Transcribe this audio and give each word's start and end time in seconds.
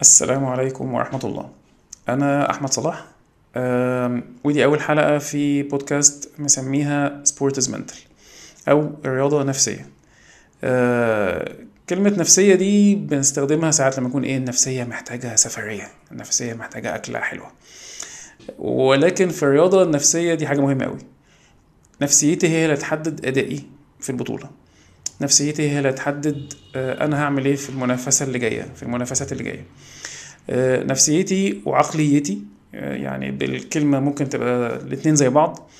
السلام 0.00 0.44
عليكم 0.44 0.94
ورحمة 0.94 1.20
الله. 1.24 1.50
أنا 2.08 2.50
أحمد 2.50 2.72
صلاح. 2.72 3.04
ودي 4.44 4.64
أول 4.64 4.80
حلقة 4.80 5.18
في 5.18 5.62
بودكاست 5.62 6.30
مسميها 6.38 7.20
sport 7.24 7.58
is 7.58 7.70
mental 7.70 7.98
أو 8.68 8.90
الرياضة 9.04 9.42
نفسية. 9.42 9.88
أه، 10.64 11.56
كلمة 11.88 12.10
نفسية 12.10 12.54
دي 12.54 12.94
بنستخدمها 12.94 13.70
ساعات 13.70 13.98
لما 13.98 14.08
يكون 14.08 14.24
إيه 14.24 14.36
النفسية 14.36 14.84
محتاجة 14.84 15.36
سفرية 15.36 15.88
النفسية 16.12 16.54
محتاجة 16.54 16.94
أكلة 16.94 17.18
حلوة. 17.18 17.52
ولكن 18.58 19.28
في 19.28 19.42
الرياضة 19.42 19.82
النفسية 19.82 20.34
دي 20.34 20.46
حاجة 20.46 20.60
مهمة 20.60 20.84
أوي. 20.84 20.98
نفسيتي 22.02 22.48
هي 22.48 22.64
اللي 22.64 22.76
تحدد 22.76 23.26
أدائي 23.26 23.64
في 24.00 24.10
البطولة. 24.10 24.50
نفسيتي 25.20 25.70
هي 25.70 25.78
اللي 25.78 25.90
هتحدد 25.90 26.52
آه، 26.76 27.04
أنا 27.04 27.22
هعمل 27.22 27.44
إيه 27.44 27.56
في 27.56 27.70
المنافسة 27.70 28.26
اللي 28.26 28.38
جاية 28.38 28.62
في 28.76 28.82
المنافسات 28.82 29.32
اللي 29.32 29.44
جاية. 29.44 29.64
آه، 30.50 30.84
نفسيتي 30.84 31.60
وعقليتي 31.66 32.42
آه، 32.74 32.94
يعني 32.94 33.30
بالكلمة 33.30 34.00
ممكن 34.00 34.28
تبقى 34.28 34.76
الاتنين 34.76 35.16
زي 35.16 35.28
بعض 35.28 35.70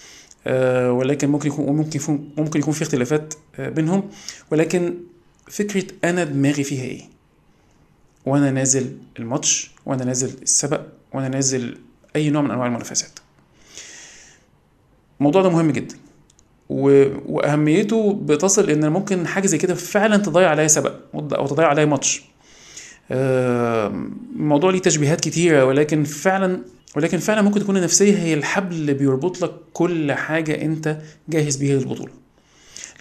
ولكن 0.86 1.28
ممكن 1.28 1.48
يكون 1.48 1.76
ممكن 1.76 2.00
يكون 2.00 2.34
ممكن 2.38 2.60
يكون 2.60 2.74
في 2.74 2.82
اختلافات 2.82 3.34
بينهم. 3.58 4.10
ولكن 4.50 4.94
فكرة 5.48 5.84
أنا 6.04 6.24
دماغي 6.24 6.64
فيها 6.64 6.84
إيه؟ 6.84 7.02
وأنا 8.26 8.50
نازل 8.50 8.98
الماتش 9.18 9.70
وأنا 9.86 10.04
نازل 10.04 10.42
السبق 10.42 10.80
وأنا 11.12 11.28
نازل 11.28 11.78
أي 12.16 12.30
نوع 12.30 12.42
من 12.42 12.50
أنواع 12.50 12.66
المنافسات. 12.66 13.18
الموضوع 15.20 15.42
ده 15.42 15.50
مهم 15.50 15.70
جدا. 15.70 15.96
و... 16.70 17.04
وأهميته 17.26 18.12
بتصل 18.12 18.70
إن 18.70 18.88
ممكن 18.88 19.26
حاجة 19.26 19.46
زي 19.46 19.58
كده 19.58 19.74
فعلا 19.74 20.16
تضيع 20.16 20.48
عليا 20.50 20.66
سبق 20.66 20.94
أو 21.14 21.46
تضيع 21.46 21.66
عليا 21.68 21.84
ماتش. 21.84 22.22
آم، 23.12 24.16
الموضوع 24.36 24.70
ليه 24.70 24.78
تشبيهات 24.78 25.20
كتيرة 25.20 25.64
ولكن 25.64 26.04
فعلا 26.04 26.62
ولكن 26.96 27.18
فعلا 27.18 27.42
ممكن 27.42 27.60
تكون 27.60 27.76
النفسية 27.76 28.16
هي 28.18 28.34
الحبل 28.34 28.74
اللي 28.74 28.94
بيربط 28.94 29.42
لك 29.42 29.52
كل 29.72 30.12
حاجة 30.12 30.62
أنت 30.62 30.98
جاهز 31.28 31.56
بيها 31.56 31.76
للبطولة. 31.78 32.12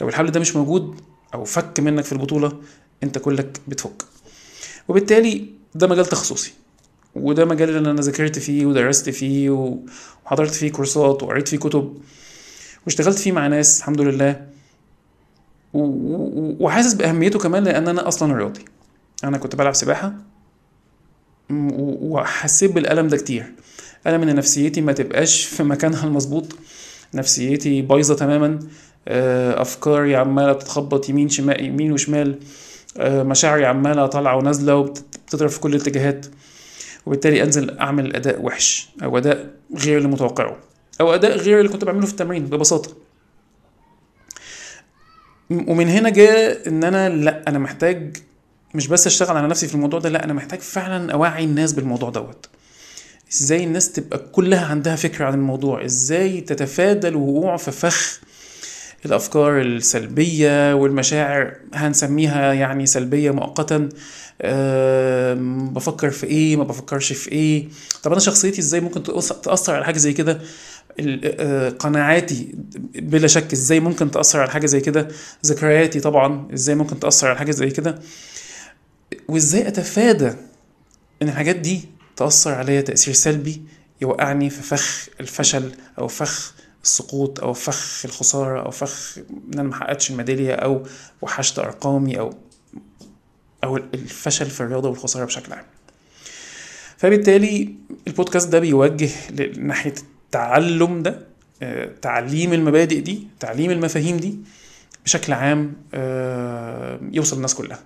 لو 0.02 0.10
الحبل 0.10 0.32
ده 0.32 0.40
مش 0.40 0.56
موجود 0.56 0.96
أو 1.34 1.44
فك 1.44 1.80
منك 1.80 2.04
في 2.04 2.12
البطولة 2.12 2.52
أنت 3.04 3.18
كلك 3.18 3.60
بتفك. 3.68 4.04
وبالتالي 4.88 5.46
ده 5.76 5.88
مجال 5.88 6.06
تخصصي 6.06 6.54
وده 7.16 7.46
مجال 7.46 7.70
اللي 7.70 7.92
أنا 7.92 8.02
ذاكرت 8.02 8.40
فيه 8.40 8.66
ودرست 8.66 9.10
فيه 9.10 9.50
وحضرت 10.26 10.52
فيه 10.54 10.72
كورسات 10.72 11.24
وقريت 11.24 11.48
فيه 11.48 11.58
كتب. 11.58 11.98
واشتغلت 12.90 13.20
فيه 13.20 13.32
مع 13.32 13.48
ناس 13.48 13.80
الحمد 13.80 14.02
لله. 14.02 14.46
وحاسس 15.74 16.94
بأهميته 16.94 17.40
كمان 17.40 17.64
لأن 17.64 17.88
أنا 17.88 18.08
أصلا 18.08 18.34
رياضي. 18.34 18.66
أنا 19.24 19.38
كنت 19.38 19.56
بلعب 19.56 19.74
سباحة. 19.74 20.14
وحسيت 21.50 22.72
بالألم 22.72 23.08
ده 23.08 23.18
كتير. 23.18 23.54
ألم 24.08 24.22
إن 24.22 24.36
نفسيتي 24.36 24.82
ما 24.82 24.94
تبقاش 24.94 25.46
في 25.46 25.64
مكانها 25.64 26.08
المظبوط. 26.08 26.46
نفسيتي 27.14 27.82
بايظة 27.82 28.16
تماما. 28.16 28.60
آه، 29.08 29.62
أفكاري 29.62 30.16
عمالة 30.16 30.54
بتتخبط 30.54 31.10
يمين 31.10 31.30
شمال 31.30 31.66
يمين 31.66 31.92
وشمال. 31.92 32.40
آه، 32.98 33.24
مشاعري 33.24 33.66
عمالة 33.66 34.06
طالعة 34.06 34.36
ونازلة 34.36 34.76
وبتضرب 34.76 35.50
في 35.50 35.60
كل 35.60 35.76
الاتجاهات. 35.76 36.26
وبالتالي 37.06 37.44
أنزل 37.44 37.78
أعمل 37.80 38.16
أداء 38.16 38.42
وحش 38.42 38.90
أو 39.04 39.18
أداء 39.18 39.50
غير 39.76 39.98
اللي 39.98 40.10
متوقعه. 40.10 40.58
أو 41.02 41.14
أداء 41.14 41.38
غير 41.38 41.60
اللي 41.60 41.70
كنت 41.72 41.84
بعمله 41.84 42.06
في 42.06 42.12
التمرين 42.12 42.46
ببساطة. 42.46 42.96
ومن 45.50 45.88
هنا 45.90 46.10
جاء 46.10 46.68
إن 46.70 46.84
أنا 46.84 47.10
لأ 47.10 47.44
أنا 47.48 47.60
محتاج 47.60 48.18
مش 48.76 48.88
بس 48.88 49.08
أشتغل 49.08 49.38
على 49.38 49.48
نفسي 49.48 49.68
في 49.68 49.76
الموضوع 49.76 50.00
ده 50.00 50.10
لأ 50.10 50.24
أنا 50.24 50.34
محتاج 50.34 50.60
فعلا 50.60 51.14
أوعي 51.14 51.44
الناس 51.44 51.74
بالموضوع 51.74 52.10
دوت. 52.10 52.46
إزاي 53.32 53.64
الناس 53.64 53.92
تبقى 53.92 54.18
كلها 54.32 54.66
عندها 54.66 54.96
فكرة 54.96 55.26
عن 55.26 55.34
الموضوع؟ 55.34 55.86
إزاي 55.86 56.42
تتفادى 56.42 57.08
الوقوع 57.08 57.58
في 57.58 57.72
فخ 57.72 58.20
الأفكار 59.06 59.62
السلبية 59.62 60.74
والمشاعر 60.76 61.56
هنسميها 61.74 62.54
يعني 62.54 62.86
سلبية 62.86 63.32
مؤقتا 63.32 63.90
أم، 64.42 65.70
بفكر 65.74 66.10
في 66.10 66.28
إيه 66.28 66.56
ما 66.58 66.64
بفكرش 66.64 67.14
في 67.14 67.32
إيه؟ 67.32 67.68
طب 68.04 68.12
أنا 68.12 68.20
شخصيتي 68.20 68.62
إزاي 68.62 68.82
ممكن 68.82 69.04
تأثر 69.44 69.74
على 69.76 69.86
حاجة 69.86 69.98
زي 69.98 70.14
كده؟ 70.14 70.40
قناعاتي 71.80 72.52
بلا 72.96 73.28
شك 73.28 73.54
إزاي 73.54 73.80
ممكن 73.80 74.12
تأثر 74.12 74.40
على 74.40 74.50
حاجة 74.52 74.66
زي 74.66 74.80
كده. 74.82 75.08
ذكرياتي 75.46 76.00
طبعا 76.00 76.48
إزاي 76.54 76.76
ممكن 76.76 77.00
تأثر 77.00 77.28
على 77.28 77.38
حاجة 77.38 77.52
زي 77.52 77.70
كده. 77.70 78.00
وازاي 79.28 79.68
أتفادى 79.68 80.28
إن 81.22 81.28
الحاجات 81.30 81.56
دي 81.56 81.82
تأثر 82.16 82.52
عليا 82.54 82.82
تأثير 82.82 83.14
سلبي 83.14 83.62
يوقعني 84.02 84.50
في 84.50 84.62
فخ 84.62 85.08
الفشل 85.20 85.72
أو 86.00 86.08
فخ 86.08 86.54
السقوط 86.84 87.40
أو 87.40 87.54
فخ 87.54 88.06
الخسارة 88.06 88.66
أو 88.66 88.72
فخ 88.72 89.18
إن 89.18 89.60
أنا 89.60 89.64
محققتش 89.70 90.12
الميدالية 90.12 90.54
أو 90.54 90.84
وحشت 91.22 91.60
أرقامي 91.60 92.20
أو 92.20 92.34
أو 93.64 93.78
الفشل 93.78 94.46
في 94.46 94.62
الرياضة 94.62 94.90
والخسارة 94.90 95.26
بشكل 95.26 95.54
عام. 95.54 95.66
فبالتالي 96.98 97.76
البودكاست 98.08 98.48
ده 98.50 98.60
بيوجه 98.60 99.10
ل- 99.32 99.68
ناحية 99.68 99.94
التعلم 100.30 101.04
ده 101.04 101.20
آه، 101.62 101.90
تعليم 102.02 102.54
المبادئ 102.54 103.00
دي 103.00 103.28
تعليم 103.40 103.72
المفاهيم 103.72 104.18
دي 104.18 104.40
بشكل 105.06 105.34
عام 105.34 105.74
آه، 105.94 107.00
يوصل 107.12 107.36
للناس 107.36 107.56
كلها. 107.56 107.80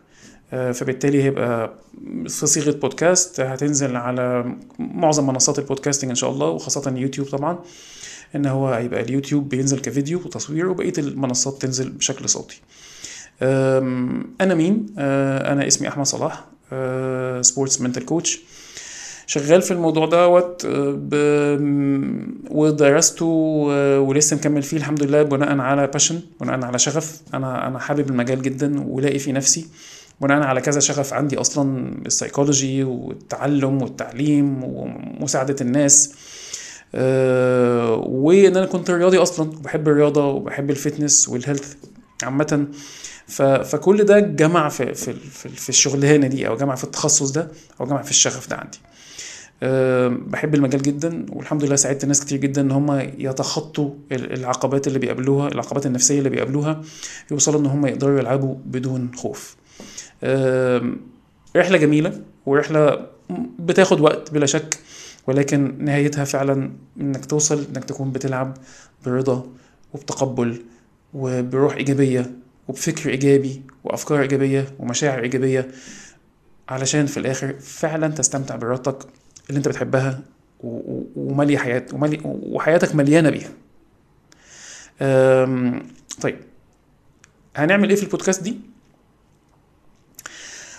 آه، 0.53 0.71
فبالتالي 0.71 1.23
هيبقى 1.23 1.73
في 2.27 2.47
صيغة 2.47 2.71
بودكاست 2.71 3.39
هتنزل 3.39 3.95
على 3.95 4.55
معظم 4.79 5.27
منصات 5.27 5.59
البودكاستنج 5.59 6.09
إن 6.09 6.15
شاء 6.15 6.29
الله 6.31 6.47
وخاصة 6.47 6.89
اليوتيوب 6.89 7.27
طبعا 7.27 7.59
إن 8.35 8.45
هو 8.45 8.67
هيبقى 8.67 9.01
اليوتيوب 9.01 9.49
بينزل 9.49 9.79
كفيديو 9.79 10.19
وتصوير 10.19 10.69
وبقية 10.69 10.93
المنصات 10.97 11.61
تنزل 11.61 11.89
بشكل 11.89 12.29
صوتي. 12.29 12.61
أنا 14.41 14.55
مين؟ 14.55 14.85
أنا 14.97 15.67
اسمي 15.67 15.87
أحمد 15.87 16.05
صلاح 16.05 16.45
sports 17.41 17.81
mental 17.81 18.06
coach 18.06 18.39
شغال 19.28 19.61
في 19.61 19.72
الموضوع 19.72 20.06
دوت 20.06 20.67
ودرسته 22.51 23.67
أه، 23.72 24.00
ولسه 24.00 24.35
مكمل 24.35 24.63
فيه 24.63 24.78
الحمد 24.78 25.03
لله 25.03 25.23
بناء 25.23 25.59
على 25.59 25.88
passion 25.88 26.22
بناء 26.41 26.63
على 26.63 26.79
شغف. 26.79 27.22
أنا 27.34 27.67
أنا 27.67 27.79
حابب 27.79 28.09
المجال 28.09 28.41
جدا 28.41 28.84
ولاقي 28.88 29.19
فيه 29.19 29.31
نفسي 29.31 29.67
بناء 30.22 30.41
على 30.41 30.61
كذا 30.61 30.79
شغف 30.79 31.13
عندي 31.13 31.38
أصلا 31.38 31.94
السيكولوجي 32.06 32.84
والتعلم 32.84 33.81
والتعليم 33.81 34.63
ومساعدة 34.63 35.55
الناس. 35.61 36.13
أه، 36.95 37.95
وإن 37.95 38.57
أنا 38.57 38.66
كنت 38.66 38.91
رياضي 38.91 39.17
أصلا 39.17 39.50
وبحب 39.50 39.88
الرياضة 39.88 40.28
وبحب 40.28 40.69
ال 40.69 40.77
fitness 40.77 41.29
وال 41.29 41.41
health 41.41 41.73
عامة. 42.23 42.67
فكل 43.63 44.03
ده 44.03 44.19
جمع 44.19 44.69
في 44.69 44.94
في 44.94 45.13
في 45.13 45.50
في 45.50 45.69
الشغلانة 45.69 46.28
دي 46.28 46.47
أو 46.47 46.57
جمع 46.57 46.75
في 46.75 46.84
التخصص 46.84 47.31
ده 47.31 47.47
أو 47.81 47.85
جمع 47.85 48.01
في 48.01 48.09
الشغف 48.11 48.50
ده 48.50 48.55
عندي. 48.55 48.78
بحب 50.07 50.56
المجال 50.56 50.81
جدا 50.81 51.25
والحمد 51.29 51.63
لله 51.63 51.75
ساعدت 51.75 52.06
ناس 52.06 52.19
كتير 52.25 52.40
جدا 52.40 52.62
إن 52.62 52.72
هم 52.72 53.00
يتخطوا 53.18 53.91
ال- 54.12 54.34
العقبات 54.34 54.88
اللي 54.88 55.00
بيقابلوها 55.00 55.47
العقبات 55.47 55.85
النفسية 55.85 56.18
اللي 56.19 56.29
بيقابلوها 56.29 56.81
يوصلوا 57.31 57.59
إن 57.62 57.66
هم 57.66 57.85
يقدروا 57.85 58.19
يلعبوا 58.19 58.56
بدون 58.66 59.12
خوف. 59.16 59.56
رحلة 61.56 61.78
جميلة 61.78 62.22
ورحلة 62.46 63.07
بتاخد 63.59 64.00
وقت 64.02 64.31
بلا 64.34 64.46
شك 64.46 64.79
ولكن 65.28 65.75
نهايتها 65.79 66.23
فعلا 66.25 66.72
إنك 67.02 67.25
توصل 67.25 67.66
إنك 67.75 67.84
تكون 67.84 68.12
بتلعب 68.12 68.57
برضا 69.06 69.46
وبتقبل 69.94 70.62
وبروح 71.13 71.75
إيجابية 71.75 72.31
وبفكر 72.68 73.09
إيجابي 73.09 73.62
وأفكار 73.84 74.22
إيجابية 74.22 74.68
ومشاعر 74.79 75.23
إيجابية 75.23 75.68
علشان 76.69 77.06
في 77.06 77.18
الآخر 77.18 77.53
فعلا 77.59 78.07
تستمتع 78.07 78.56
برياضتك 78.56 78.97
اللي 79.49 79.57
انت 79.57 79.67
بتحبها 79.67 80.22
وماليه 81.16 81.57
حياه 81.57 81.85
ومالي 81.93 82.22
وحياتك 82.25 82.95
مليانة 82.95 83.29
بيها. 83.29 83.51
طيب. 86.22 86.37
هنعمل 87.55 87.90
إيه 87.90 87.95
في 87.95 88.03
البودكاست 88.03 88.43
دي؟ 88.43 88.57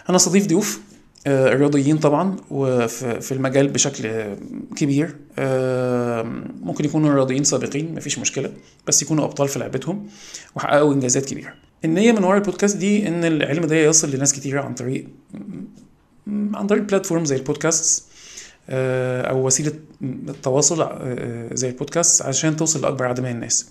أنا 0.09 0.17
استضيف 0.17 0.47
ضيوف 0.47 0.81
آه، 1.27 1.49
رياضيين 1.55 1.99
طبعا 1.99 2.37
وفي 2.51 3.21
في 3.21 3.33
المجال 3.33 3.69
بشكل 3.69 4.35
كبير. 4.77 5.17
ممكن 6.63 6.85
يكونوا 6.85 7.15
رياضيين 7.15 7.45
سابقين 7.45 7.95
مفيش 7.95 8.19
مشكلة 8.19 8.53
بس 8.87 9.03
يكونوا 9.03 9.25
أبطال 9.25 9.49
في 9.49 9.59
لعبتهم 9.59 10.07
وحققوا 10.57 10.95
إنجازات 10.95 11.25
كبيرة. 11.25 11.55
النية 11.85 12.13
من 12.13 12.25
ورا 12.25 12.37
البودكاست 12.39 12.77
دي 12.77 13.09
إن 13.09 13.25
العلم 13.25 13.65
ده 13.65 13.77
يصل 13.77 14.11
لناس 14.11 14.33
كتيرة 14.33 14.63
عن 14.63 14.75
طريق 14.75 15.07
عن 16.55 16.67
طريق 16.67 16.83
بلاتفورم 16.83 17.25
زي 17.25 17.37
البودكاست 17.37 18.05
أو 18.69 19.47
وسيلة 19.47 19.73
التواصل 20.03 20.83
آه، 20.83 21.55
زي 21.55 21.69
البودكاست 21.69 22.23
عشان 22.23 22.57
توصل 22.57 22.83
لأكبر 22.83 23.05
عدد 23.05 23.21
من 23.21 23.31
الناس 23.31 23.69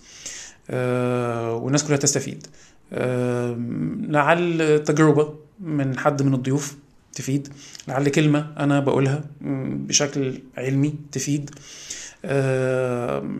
آه، 0.69 1.55
والناس 1.55 1.83
كلها 1.83 1.97
تستفيد. 1.97 2.47
آه، 2.93 3.55
لعل 4.01 4.83
تجربة 4.85 5.33
من 5.59 5.99
حد 5.99 6.21
من 6.21 6.33
الضيوف 6.33 6.75
تفيد 7.13 7.47
لعل 7.87 8.09
كلمة 8.09 8.53
أنا 8.59 8.79
بقولها 8.79 9.23
بشكل 9.41 10.41
علمي 10.57 10.95
تفيد. 11.11 11.49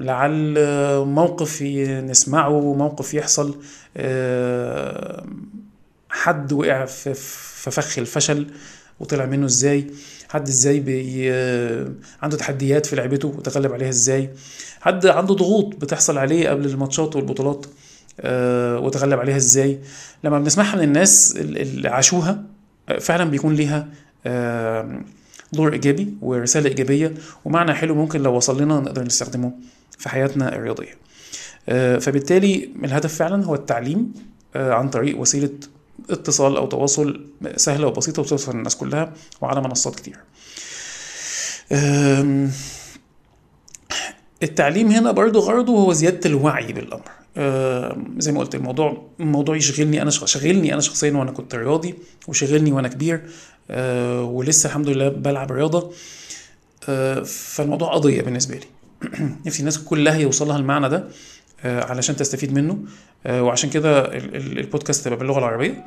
لعل 0.04 0.56
موقف 1.06 1.62
نسمعه 1.62 2.74
موقف 2.74 3.14
يحصل 3.14 3.56
حد 6.10 6.54
وقع 6.54 6.86
في 6.86 7.14
فخ 7.72 7.98
الفشل 8.00 8.48
وطلع 9.00 9.26
منه 9.26 9.46
إزاي 9.46 9.88
حد 10.30 10.48
إزاي 10.48 10.80
بي 10.80 11.32
عنده 12.22 12.38
تحديات 12.38 12.86
في 12.86 12.96
لعبته 12.96 13.28
وتغلب 13.28 13.74
عليها 13.74 13.90
إزاي 13.90 14.30
حد 14.82 15.06
عنده 15.06 15.34
ضغوط 15.34 15.76
بتحصل 15.76 16.18
عليه 16.18 16.50
قبل 16.50 16.66
الماتشات 16.66 17.16
والبطولات 17.16 17.66
أه 18.20 18.80
وتغلب 18.80 19.20
عليها 19.20 19.38
إزاي. 19.38 19.80
لما 20.24 20.40
بنسمعها 20.40 20.76
من 20.76 20.84
الناس 20.84 21.38
اللي 21.38 21.90
عاشوها 21.90 22.44
فعلا 23.00 23.24
بيكون 23.30 23.54
ليها 23.56 23.88
أه 24.26 25.02
دور 25.54 25.74
إيجابي 25.74 26.14
ورسالة 26.22 26.70
إيجابية 26.70 27.14
ومعنى 27.46 27.74
حلو 27.74 27.96
ممكن 27.96 28.24
لو 28.24 28.36
وصل 28.36 28.62
لنا 28.62 28.80
نقدر 28.80 29.04
نستخدمه 29.04 29.54
في 29.98 30.10
حياتنا 30.10 30.56
الرياضية. 30.56 30.98
أه 31.70 31.98
فبالتالي 31.98 32.70
الهدف 32.84 33.16
فعلا 33.16 33.46
هو 33.46 33.56
التعليم 33.56 34.14
عن 34.56 34.90
طريق 34.90 35.20
وسيلة 35.20 35.50
اتصال 36.10 36.58
أو 36.58 36.66
تواصل 36.66 37.26
سهلة 37.56 37.88
وبسيطة 37.88 38.22
وتوصل 38.22 38.56
للناس 38.56 38.76
كلها 38.76 39.14
وعلى 39.42 39.62
منصات 39.62 39.96
كتير. 39.96 40.18
التعليم 44.44 44.92
هنا 44.92 45.12
برضو 45.12 45.40
غرضه 45.40 45.74
هو 45.74 45.94
زيادة 45.94 46.20
الوعي 46.30 46.74
بالأمر. 46.74 47.12
زي 48.18 48.32
ما 48.32 48.40
قلت 48.40 48.56
الموضوع 48.56 49.08
الموضوع 49.20 49.56
يشغلني 49.56 50.02
أنا 50.02 50.10
شغلني 50.10 50.74
أنا 50.74 50.82
شخصيا 50.82 51.12
وأنا 51.12 51.32
كنت 51.32 51.56
رياضي 51.56 51.96
وشغلني 52.28 52.72
وأنا 52.72 52.88
كبير. 52.88 53.30
ولسه 54.22 54.68
الحمد 54.68 54.90
لله 54.90 55.10
بلعب 55.10 55.52
رياضة. 55.52 55.92
فالموضوع 57.26 57.94
قضية 57.94 58.22
بالنسبة 58.22 58.56
لي. 58.56 58.66
نفسي 59.46 59.60
الناس 59.60 59.80
كلها 59.80 60.18
يوصلها 60.18 60.58
المعنى 60.58 60.90
ده. 60.90 61.08
علشان 61.64 62.16
تستفيد 62.16 62.54
منه. 62.54 62.78
وعشان 63.30 63.70
كده 63.70 64.14
البودكاست 64.16 65.06
تبقى 65.06 65.18
باللغة 65.18 65.40
العربية. 65.40 65.86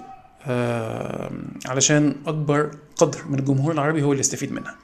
علشان 1.66 2.16
أكبر 2.26 2.70
قدر 2.96 3.18
من 3.28 3.38
الجمهور 3.38 3.72
العربي 3.72 4.02
هو 4.02 4.12
اللي 4.12 4.20
يستفيد 4.20 4.52
منها. 4.52 4.74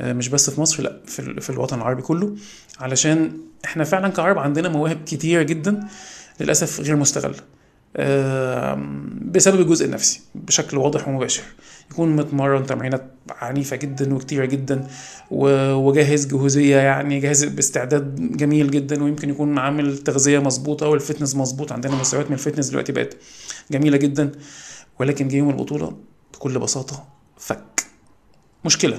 مش 0.00 0.28
بس 0.28 0.50
في 0.50 0.60
مصر 0.60 0.82
لأ 0.82 1.00
في, 1.06 1.50
الوطن 1.50 1.76
العربي 1.76 2.02
كله. 2.02 2.36
علشان 2.80 3.38
إحنا 3.64 3.84
فعلا 3.84 4.08
كعرب 4.08 4.38
عندنا 4.38 4.68
مواهب 4.68 4.98
كتيرة 5.06 5.42
جدا 5.42 5.88
للأسف 6.40 6.80
غير 6.80 6.96
مستغلة. 6.96 7.36
بسبب 9.30 9.60
الجزء 9.60 9.86
النفسي 9.86 10.20
بشكل 10.34 10.78
واضح 10.78 11.08
ومباشر. 11.08 11.42
يكون 11.90 12.16
متمرن 12.16 12.66
تمرينات 12.66 13.10
عنيفة 13.30 13.76
جدا 13.76 14.14
وكتيرة 14.14 14.44
جدا 14.44 14.86
وجاهز 15.30 16.26
جهوزية 16.26 16.76
يعني 16.76 17.20
جاهز 17.20 17.44
باستعداد 17.44 18.36
جميل 18.36 18.70
جدا 18.70 19.04
ويمكن 19.04 19.30
يكون 19.30 19.58
عامل 19.58 19.98
تغذية 19.98 20.38
مظبوطة 20.38 20.88
وال 20.88 20.99
fitness 20.99 21.36
مظبوط. 21.36 21.72
عندنا 21.72 21.94
مستويات 21.94 22.26
من 22.26 22.32
ال 22.32 22.37
fitness 22.37 22.68
دلوقتي 22.68 22.92
بقت 22.92 23.16
جميلة 23.70 23.96
جدا 23.96 24.32
ولكن 25.00 25.28
جه 25.28 25.36
يوم 25.36 25.50
البطولة 25.50 25.96
بكل 26.34 26.58
بساطة 26.58 27.04
فك. 27.38 27.86
مشكلة 28.64 28.98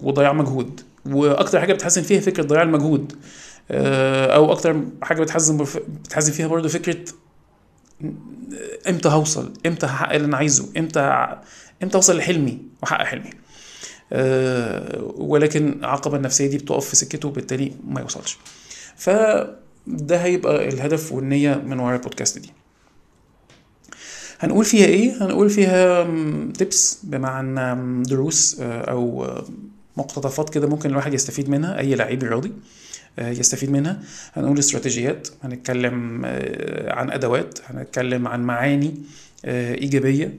وضياع 0.00 0.32
مجهود. 0.32 0.80
وأكتر 1.06 1.60
حاجة 1.60 1.72
بتحسن 1.72 2.02
فيها 2.02 2.20
فكرة 2.20 2.42
ضياع 2.42 2.62
المجهود 2.62 3.12
أو 3.70 4.52
أكتر 4.52 4.82
حاجة 5.02 5.22
بتحزن 5.22 5.64
بتحزن 6.04 6.32
فيها 6.32 6.46
برضو 6.46 6.68
فكرة 6.68 7.04
إمتى 8.88 9.08
هوصل؟ 9.08 9.52
إمتى 9.66 9.86
هحقق 9.86 10.14
اللي 10.14 10.26
أنا 10.26 10.36
عايزه؟ 10.36 10.68
إمتى 10.76 11.00
إمتى 11.82 11.94
أوصل 11.96 12.16
لحلمي 12.16 12.58
وأحقق 12.82 13.04
حلمي؟ 13.04 13.30
أه 14.12 15.12
ولكن 15.16 15.68
العقبة 15.78 16.16
النفسية 16.16 16.46
دي 16.46 16.58
بتقف 16.58 16.88
في 16.88 16.96
سكته 16.96 17.28
وبالتالي 17.28 17.72
ما 17.88 18.00
يوصلش. 18.00 18.38
فده 18.96 20.16
هيبقى 20.16 20.68
الهدف 20.68 21.12
والنية 21.12 21.54
من 21.54 21.78
ورا 21.78 21.96
البودكاست 21.96 22.38
دي. 22.38 22.50
هنقول 24.40 24.64
فيها 24.64 24.86
إيه؟ 24.86 25.24
هنقول 25.24 25.50
فيها 25.50 26.04
تيبس 26.50 26.98
بمعنى 27.02 28.02
دروس 28.02 28.56
أو 28.60 29.26
مقتطفات 29.96 30.50
كده 30.50 30.66
ممكن 30.68 30.90
الواحد 30.90 31.14
يستفيد 31.14 31.48
منها 31.50 31.78
أي 31.78 31.94
لعيب 31.94 32.22
رياضي. 32.22 32.52
يستفيد 33.18 33.70
منها. 33.70 34.00
هنقول 34.34 34.58
استراتيجيات 34.58 35.28
هنتكلم 35.44 36.24
عن 36.88 37.10
أدوات 37.10 37.58
هنتكلم 37.66 38.28
عن 38.28 38.42
معاني 38.42 38.94
إيجابية 39.44 40.38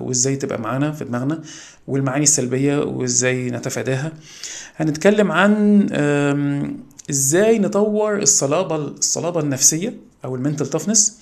وإزاي 0.00 0.36
تبقى 0.36 0.60
معانا 0.60 0.92
في 0.92 1.04
دماغنا 1.04 1.42
والمعاني 1.86 2.22
السلبية 2.22 2.78
وإزاي 2.78 3.50
نتفاداها. 3.50 4.12
هنتكلم 4.76 5.32
عن 5.32 5.86
إزاي 7.10 7.58
نطور 7.58 8.18
الصلابة 8.18 8.76
الصلابة 8.76 9.40
النفسية 9.40 9.94
أو 10.24 10.34
المنتل 10.34 10.66
تفنس 10.66 11.18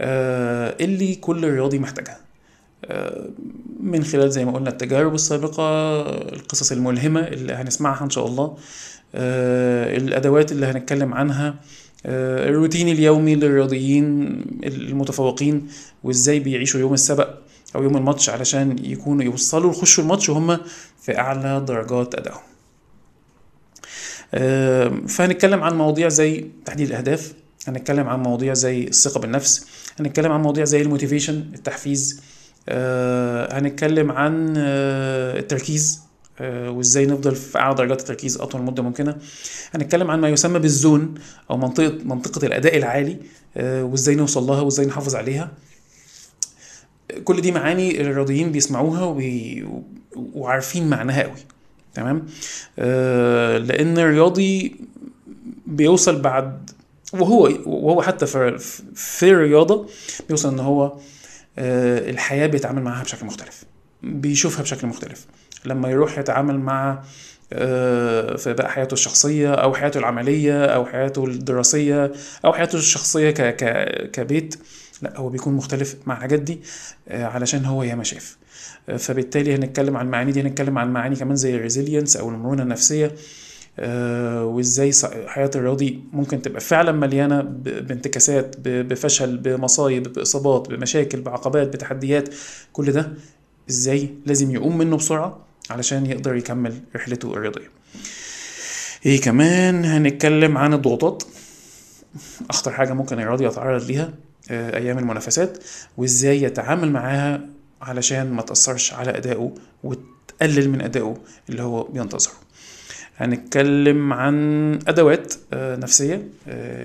اللي 0.00 1.14
كل 1.14 1.50
رياضي 1.50 1.78
محتاجها. 1.78 2.18
من 3.80 4.04
خلال 4.04 4.30
زي 4.30 4.44
ما 4.44 4.52
قلنا 4.52 4.70
التجارب 4.70 5.14
السابقة 5.14 6.00
القصص 6.32 6.72
الملهمة 6.72 7.20
اللي 7.20 7.52
هنسمعها 7.52 8.04
إن 8.04 8.10
شاء 8.10 8.26
الله. 8.26 8.56
الأدوات 9.14 10.52
اللي 10.52 10.66
هنتكلم 10.66 11.14
عنها 11.14 11.54
الروتين 12.06 12.88
اليومي 12.88 13.34
للرياضيين 13.34 14.28
المتفوقين 14.64 15.68
وإزاي 16.04 16.40
بيعيشوا 16.40 16.80
يوم 16.80 16.94
السبق 16.94 17.28
أو 17.76 17.82
يوم 17.82 17.96
الماتش 17.96 18.30
علشان 18.30 18.76
يكونوا 18.84 19.22
يوصلوا 19.24 19.70
يخشوا 19.72 20.04
الماتش 20.04 20.28
وهم 20.28 20.58
في 21.02 21.18
أعلى 21.18 21.64
درجات 21.68 22.14
أدائهم. 22.14 22.40
فهنتكلم 25.06 25.62
عن 25.62 25.74
مواضيع 25.78 26.08
زي 26.08 26.46
تحديد 26.64 26.88
الأهداف 26.88 27.32
هنتكلم 27.68 28.08
عن 28.08 28.22
مواضيع 28.22 28.54
زي 28.54 28.84
الثقة 28.84 29.20
بالنفس 29.20 29.66
هنتكلم 30.00 30.32
عن 30.32 30.42
مواضيع 30.42 30.64
زي 30.64 30.82
ال 30.82 30.88
motivation 30.88 31.44
التحفيز 31.54 32.20
آه 32.68 33.58
هنتكلم 33.58 34.12
عن 34.12 34.54
آه 34.56 35.38
التركيز 35.38 36.00
آه 36.02 36.07
وإزاي 36.40 37.06
نفضل 37.06 37.34
في 37.36 37.58
أعلى 37.58 37.74
درجات 37.74 38.00
التركيز 38.00 38.36
أطول 38.36 38.62
مدة 38.62 38.82
ممكنة. 38.82 39.16
هنتكلم 39.74 40.10
عن 40.10 40.20
ما 40.20 40.28
يسمى 40.28 40.58
بال 40.58 40.77
zone 40.77 41.14
أو 41.50 41.56
منطقه 41.56 41.98
منطقة 42.04 42.46
الأداء 42.46 42.76
العالي 42.76 43.16
آه 43.56 43.84
وإزاي 43.84 44.14
نوصل 44.14 44.42
لها 44.42 44.60
وإزاي 44.60 44.86
نحافظ 44.86 45.14
عليها. 45.14 45.52
كل 47.24 47.40
دي 47.40 47.52
معاني 47.52 48.00
الرياضيين 48.00 48.52
بيسمعوها 48.52 49.04
وبي... 49.04 49.68
وعارفين 50.16 50.88
معناها 50.88 51.22
قوي. 51.22 51.40
تمام؟ 51.94 52.26
آه 52.78 53.58
لأن 53.58 53.98
الرياضي 53.98 54.76
بيوصل 55.66 56.20
بعد 56.20 56.70
وهو 57.12 57.42
وهو 57.66 58.02
حتى 58.02 58.26
في 58.26 58.58
في 58.94 59.30
الرياضة 59.30 59.86
بيوصل 60.28 60.52
إن 60.52 60.60
هو 60.60 60.98
الحياة 61.58 62.46
بيتعامل 62.46 62.82
معاها 62.82 63.02
بشكل 63.02 63.26
مختلف 63.26 63.64
بيشوفها 64.02 64.62
بشكل 64.62 64.86
مختلف. 64.86 65.26
لما 65.68 65.88
يروح 65.90 66.18
يتعامل 66.18 66.58
مع 66.60 67.02
في 68.36 68.54
بقى 68.58 68.70
حياته 68.70 68.94
الشخصية 68.94 69.54
أو 69.54 69.74
حياته 69.74 69.98
العملية 69.98 70.64
أو 70.64 70.86
حياته 70.86 71.24
الدراسية 71.24 72.12
أو 72.44 72.52
حياته 72.52 72.76
الشخصية 72.76 73.30
ك 73.30 73.40
ك 73.56 74.10
كبيت 74.10 74.54
لا 75.02 75.18
هو 75.18 75.28
بيكون 75.28 75.54
مختلف 75.54 75.96
مع 76.06 76.16
الحاجات 76.16 76.40
دي 76.40 76.60
علشان 77.10 77.64
هو 77.64 77.82
ياما 77.82 78.04
شاف. 78.04 78.36
فبالتالي 78.98 79.54
هنتكلم 79.54 79.96
عن 79.96 80.10
معاني 80.10 80.32
دي 80.32 80.40
هنتكلم 80.40 80.78
عن 80.78 80.92
معاني 80.92 81.16
كمان 81.16 81.36
زي 81.36 81.54
الريزيلينس 81.56 82.16
أو 82.16 82.28
المرونة 82.28 82.62
النفسية 82.62 83.12
وإزاي 84.42 84.90
حياة 85.26 85.50
الرياضي 85.54 86.00
ممكن 86.12 86.42
تبقى 86.42 86.60
فعلا 86.60 86.92
مليانة 86.92 87.40
بانتكاسات 87.62 88.56
بفشل 88.66 89.36
بمصايب 89.36 90.02
بإصابات 90.12 90.68
بمشاكل 90.70 91.20
بعقبات 91.20 91.68
بتحديات 91.68 92.28
كل 92.72 92.92
ده 92.92 93.12
إزاي 93.70 94.08
لازم 94.26 94.50
يقوم 94.50 94.78
منه 94.78 94.96
بسرعة؟ 94.96 95.47
علشان 95.70 96.06
يقدر 96.06 96.36
يكمل 96.36 96.80
رحلته 96.96 97.32
الرياضية. 97.32 97.70
إيه 99.06 99.20
كمان 99.20 99.84
هنتكلم 99.84 100.58
عن 100.58 100.74
الضغوطات. 100.74 101.22
أخطر 102.50 102.72
حاجة 102.72 102.92
ممكن 102.92 103.20
الرياضي 103.20 103.46
يتعرض 103.46 103.84
ليها 103.84 104.14
أيام 104.50 104.98
المنافسات 104.98 105.64
وإزاي 105.96 106.42
يتعامل 106.42 106.92
معاها 106.92 107.40
علشان 107.82 108.32
ما 108.32 108.42
تأثرش 108.42 108.92
على 108.92 109.16
أدائه 109.16 109.54
وتقلل 109.84 110.70
من 110.70 110.80
أدائه 110.80 111.16
اللي 111.48 111.62
هو 111.62 111.82
بينتظره. 111.82 112.32
هنتكلم 113.18 114.12
عن 114.12 114.72
أدوات 114.88 115.34
نفسية 115.54 116.28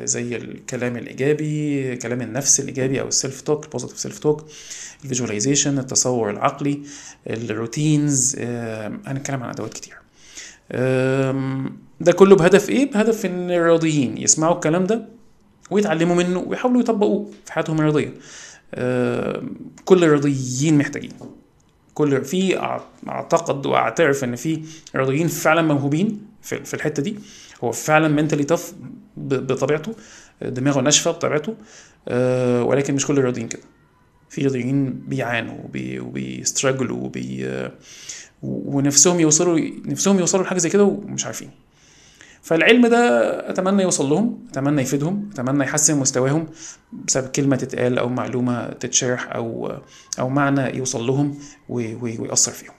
زي 0.03 0.35
الكلام 0.35 0.97
الإيجابي 0.97 1.95
كلام 1.95 2.21
النفس 2.21 2.59
الإيجابي 2.59 3.01
أو 3.01 3.07
ال 3.07 3.14
self 3.14 3.41
talk 3.41 3.65
ال 3.65 3.69
positive 3.69 3.99
self 3.99 4.19
talk 4.19 4.45
ال 5.03 5.09
visualization 5.09 5.79
التصور 5.79 6.29
العقلي 6.29 6.79
ال 7.27 7.39
routines 7.39 8.35
هنتكلم 9.05 9.43
عن 9.43 9.49
أدوات 9.49 9.73
كتير. 9.73 9.95
ده 12.01 12.11
كله 12.11 12.35
بهدف 12.35 12.69
إيه؟ 12.69 12.91
بهدف 12.91 13.25
إن 13.25 13.51
الرياضيين 13.51 14.17
يسمعوا 14.17 14.55
الكلام 14.55 14.85
ده 14.85 15.05
ويتعلموا 15.71 16.15
منه 16.15 16.39
ويحاولوا 16.39 16.81
يطبقوه 16.81 17.31
في 17.45 17.53
حياتهم 17.53 17.77
الرياضية. 17.79 18.13
كل 19.85 20.03
الرياضيين 20.03 20.77
محتاجين. 20.77 21.11
كل 21.93 22.25
في 22.25 22.59
أعتقد 23.07 23.65
وأعترف 23.65 24.23
إن 24.23 24.35
في 24.35 24.63
رياضيين 24.95 25.27
فعلا 25.27 25.61
موهوبين 25.61 26.25
في 26.41 26.63
في 26.65 26.73
الحتة 26.73 27.03
دي. 27.03 27.15
هو 27.63 27.71
فعلا 27.71 28.07
منتلي 28.07 28.43
تف 28.43 28.73
بطبيعته. 29.17 29.95
دماغه 30.41 30.81
ناشفة 30.81 31.11
بطبيعته. 31.11 31.55
آه، 32.07 32.63
ولكن 32.63 32.95
مش 32.95 33.07
كل 33.07 33.17
الرياضيين 33.17 33.47
كده. 33.47 33.61
في 34.29 34.41
رياضيين 34.41 34.93
بيعانوا 34.93 35.57
وبي 35.63 35.99
وبيستراجلوا 35.99 36.97
وبي 36.97 37.49
ونفسهم 38.43 39.19
يوصلوا 39.19 39.59
نفسهم 39.85 40.19
يوصلوا 40.19 40.43
لحاجة 40.43 40.57
زي 40.57 40.69
كده 40.69 40.83
ومش 40.83 41.25
عارفين. 41.25 41.51
فالعلم 42.43 42.87
ده 42.87 42.99
أتمنى 43.49 43.83
يوصل 43.83 44.09
لهم 44.09 44.39
أتمنى 44.51 44.81
يفيدهم 44.81 45.29
أتمنى 45.33 45.63
يحسن 45.63 45.97
مستواهم 45.99 46.47
بسبب 47.07 47.27
كلمة 47.27 47.55
تتقال 47.55 47.97
أو 47.97 48.09
معلومة 48.09 48.69
تتشرح 48.69 49.35
أو 49.35 49.71
أو 50.19 50.29
معنى 50.29 50.77
يوصل 50.77 51.07
لهم 51.07 51.39
ويأثر 51.69 52.51
فيهم. 52.51 52.73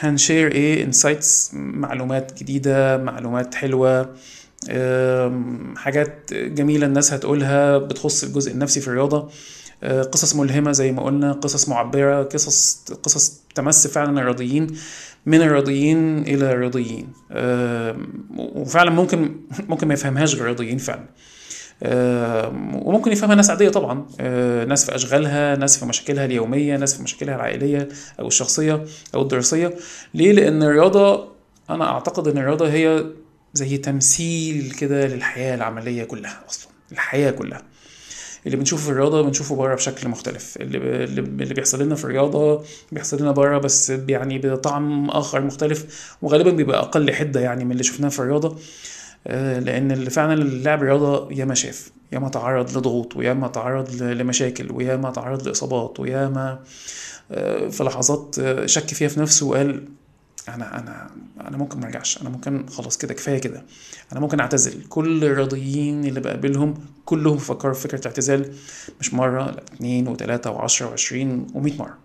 هنشير 0.00 0.52
إيه؟ 0.52 0.84
انسايتس 0.84 1.50
معلومات 1.54 2.38
جديدة 2.38 2.96
معلومات 2.96 3.54
حلوة. 3.54 4.14
حاجات 5.76 6.32
جميلة 6.32 6.86
الناس 6.86 7.12
هتقولها 7.12 7.78
بتخص 7.78 8.24
الجزء 8.24 8.52
النفسي 8.52 8.80
في 8.80 8.88
الرياضة. 8.88 9.28
أه، 9.82 10.02
قصص 10.02 10.36
ملهمة 10.36 10.72
زي 10.72 10.92
ما 10.92 11.02
قلنا 11.02 11.32
قصص 11.32 11.68
معبرة 11.68 12.22
قصص 12.22 12.84
قصص 13.02 13.40
تمس 13.54 13.86
فعلا 13.86 14.20
الرياضيين. 14.20 14.76
من 15.26 15.42
الرياضيين 15.42 16.18
إلى 16.22 16.52
الرياضيين. 16.52 17.12
وفعلا 18.36 18.90
ممكن 18.90 19.40
ممكن 19.68 19.88
ما 19.88 19.94
يفهمهاش 19.94 20.32
غير 20.34 20.40
الرياضيين 20.42 20.78
فعلا. 20.78 21.06
وممكن 22.74 23.12
يفهمها 23.12 23.34
ناس 23.34 23.50
عادية 23.50 23.68
طبعا. 23.68 24.06
آه، 24.20 24.64
ناس 24.64 24.86
في 24.86 24.94
أشغالها 24.94 25.56
ناس 25.56 25.78
في 25.78 25.86
مشاكلها 25.86 26.24
اليومية 26.24 26.76
ناس 26.76 26.96
في 26.96 27.02
مشاكلها 27.02 27.34
العائلية 27.36 27.88
أو 28.20 28.26
الشخصية 28.26 28.84
أو 29.14 29.22
الدراسية. 29.22 29.74
ليه؟ 30.14 30.32
لأن 30.32 30.62
الرياضة 30.62 31.28
أنا 31.70 31.84
أعتقد 31.84 32.28
أن 32.28 32.38
الرياضة 32.38 32.68
هي 32.68 33.06
زي 33.54 33.78
تمثيل 33.78 34.70
كده 34.70 35.06
للحياة 35.06 35.54
العملية 35.54 36.04
كلها 36.04 36.40
أصلا 36.50 36.72
الحياة 36.92 37.30
كلها. 37.30 37.62
اللي 38.46 38.56
بنشوفه 38.56 38.84
في 38.84 38.90
الرياضة 38.90 39.22
بنشوفه 39.22 39.56
بره 39.56 39.74
بشكل 39.74 40.08
مختلف. 40.08 40.56
اللي, 40.60 40.78
اللي 41.04 41.54
بيحصل 41.54 41.82
لنا 41.82 41.94
في 41.94 42.04
الرياضة 42.04 42.62
بيحصل 42.92 43.20
لنا 43.22 43.32
بره 43.32 43.58
بس 43.58 43.90
يعني 43.90 44.38
بطعم 44.38 45.10
آخر 45.10 45.40
مختلف 45.40 46.06
وغالبا 46.22 46.50
بيبقى 46.50 46.78
أقل 46.78 47.12
حدة 47.12 47.40
يعني 47.40 47.64
من 47.64 47.72
اللي 47.72 47.82
شفناه 47.82 48.08
في 48.08 48.18
الرياضة. 48.18 48.56
آه، 49.26 49.58
لأن 49.58 49.92
اللي 49.92 50.10
فعلا 50.10 50.32
اللي 50.34 50.62
لعب 50.62 50.82
رياضه 50.82 51.32
ياما 51.32 51.54
شاف 51.54 51.90
ياما 52.12 52.28
تعرض 52.28 52.78
لضغوط 52.78 53.16
وياما 53.16 53.48
تعرض 53.48 53.90
ل- 54.02 54.18
لمشاكل 54.18 54.72
وياما 54.72 55.10
تعرض 55.10 55.48
لإصابات 55.48 56.00
وياما 56.00 56.60
آه، 57.30 57.68
في 57.68 57.84
لحظات 57.84 58.36
شك 58.66 58.88
فيها 58.94 59.08
في 59.08 59.20
نفسه 59.20 59.46
وقال 59.46 59.84
أنا 60.48 60.78
أنا 60.78 61.10
أنا 61.40 61.56
ممكن 61.56 61.78
ما 61.80 61.84
أرجعش. 61.86 62.20
أنا 62.22 62.28
ممكن 62.28 62.66
خلاص 62.68 62.98
كده 62.98 63.14
كفاية 63.14 63.38
كده. 63.38 63.62
أنا 64.12 64.20
ممكن 64.20 64.40
أعتزل. 64.40 64.84
كل 64.88 65.24
الرياضيين 65.24 66.04
اللي 66.04 66.20
بقابلهم 66.20 66.74
كلهم 67.04 67.38
فكروا 67.38 67.74
في 67.74 67.80
فكرة 67.80 67.98
الاعتزال. 67.98 68.54
مش 69.00 69.14
مرة 69.14 69.44
لا 69.50 69.62
اتنين 69.62 70.08
وتلاتة 70.08 70.50
وعشرة 70.50 70.86
وعشرين 70.88 71.46
ومية 71.54 71.76
مرة. 71.78 71.98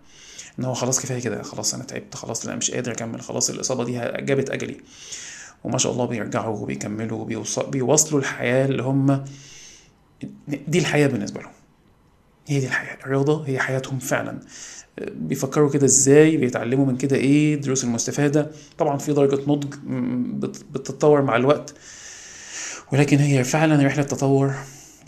إن 0.58 0.64
هو 0.64 0.74
خلاص 0.74 1.00
كفاية 1.00 1.20
كده. 1.20 1.42
خلاص 1.42 1.74
أنا 1.74 1.84
تعبت. 1.84 2.14
خلاص 2.14 2.46
لا 2.46 2.56
مش 2.56 2.70
قادر 2.70 2.92
أكمل. 2.92 3.20
خلاص 3.20 3.50
الإصابة 3.50 3.84
دي 3.84 3.92
جابت 4.24 4.50
أجلي. 4.50 4.76
وما 5.64 5.78
شاء 5.78 5.92
الله 5.92 6.04
بيرجعوا 6.06 6.58
وبيكملوا 6.58 7.18
وبيوص- 7.24 7.58
بيواصلوا 7.68 8.20
الحياة 8.20 8.66
اللي 8.66 8.82
هم 8.82 9.24
دي 10.48 10.78
الحياة 10.78 11.06
بالنسبة 11.06 11.40
لهم. 11.40 11.52
هي 12.46 12.60
دي 12.60 12.66
الحياة 12.66 12.98
الرياضة 13.04 13.46
هي 13.46 13.58
حياتهم 13.58 13.98
فعلا. 13.98 14.40
بيفكروا 15.00 15.70
كده 15.70 15.86
إزاي 15.86 16.36
بيتعلموا 16.36 16.86
من 16.86 16.96
كده 16.96 17.16
إيه 17.16 17.54
الدروس 17.54 17.84
المستفادة. 17.84 18.50
طبعا 18.78 18.98
في 18.98 19.12
درجة 19.12 19.40
نضج 19.50 19.74
بتتطور 20.72 21.22
مع 21.22 21.36
الوقت. 21.36 21.74
ولكن 22.92 23.18
هي 23.18 23.44
فعلا 23.44 23.86
رحلة 23.86 24.02
تطور 24.02 24.54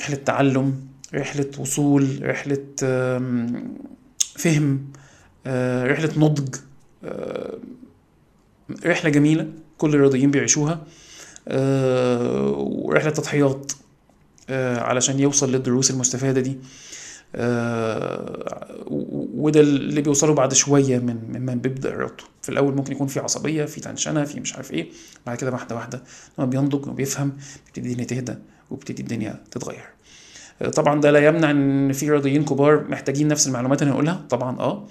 رحلة 0.00 0.16
تعلم 0.16 0.86
رحلة 1.14 1.50
وصول 1.58 2.18
رحلة 2.22 2.58
فهم 4.36 4.92
آه، 5.46 5.86
رحلة 5.86 6.10
نضج 6.16 6.54
آه، 7.04 7.58
رحلة 8.86 9.10
جميلة 9.10 9.48
كل 9.78 9.94
الرياضيين 9.94 10.30
بيعيشوها 10.30 10.84
آه، 11.48 12.50
ورحلة 12.58 13.10
تضحيات 13.10 13.72
علشان 14.78 15.20
يوصل 15.20 15.52
للدروس 15.52 15.90
المستفادة 15.90 16.40
دي. 16.40 16.58
وده 19.34 19.60
اللي 19.60 20.00
بيوصلوا 20.00 20.34
بعد 20.34 20.54
شوية 20.54 20.98
من 20.98 21.42
من 21.46 21.58
بيبدأ 21.58 21.90
رياضته 21.90 22.24
في 22.42 22.48
الأول 22.48 22.74
ممكن 22.74 22.92
يكون 22.92 23.06
في 23.06 23.20
عصبية 23.20 23.64
في 23.64 23.80
تنشنة 23.80 24.24
في 24.24 24.40
مش 24.40 24.54
عارف 24.54 24.72
إيه 24.72 24.88
بعد 25.26 25.36
كده 25.36 25.50
واحدة 25.50 25.74
واحدة. 25.74 26.02
لما 26.38 26.46
بينضج 26.48 26.86
وبيفهم 26.88 27.32
بتبتدي 27.66 27.88
الدنيا 27.92 28.06
تهدى 28.06 28.34
وبتبتدي 28.70 29.02
الدنيا 29.02 29.40
تتغير. 29.50 29.84
آه، 30.62 30.68
طبعا 30.68 31.00
ده 31.00 31.10
لا 31.10 31.26
يمنع 31.26 31.50
إن 31.50 31.92
في 31.92 32.10
رياضيين 32.10 32.44
كبار 32.44 32.84
محتاجين 32.88 33.28
نفس 33.28 33.46
المعلومات 33.46 33.82
اللي 33.82 33.92
هنقولها 33.92 34.22
طبعا 34.30 34.58
آه. 34.60 34.86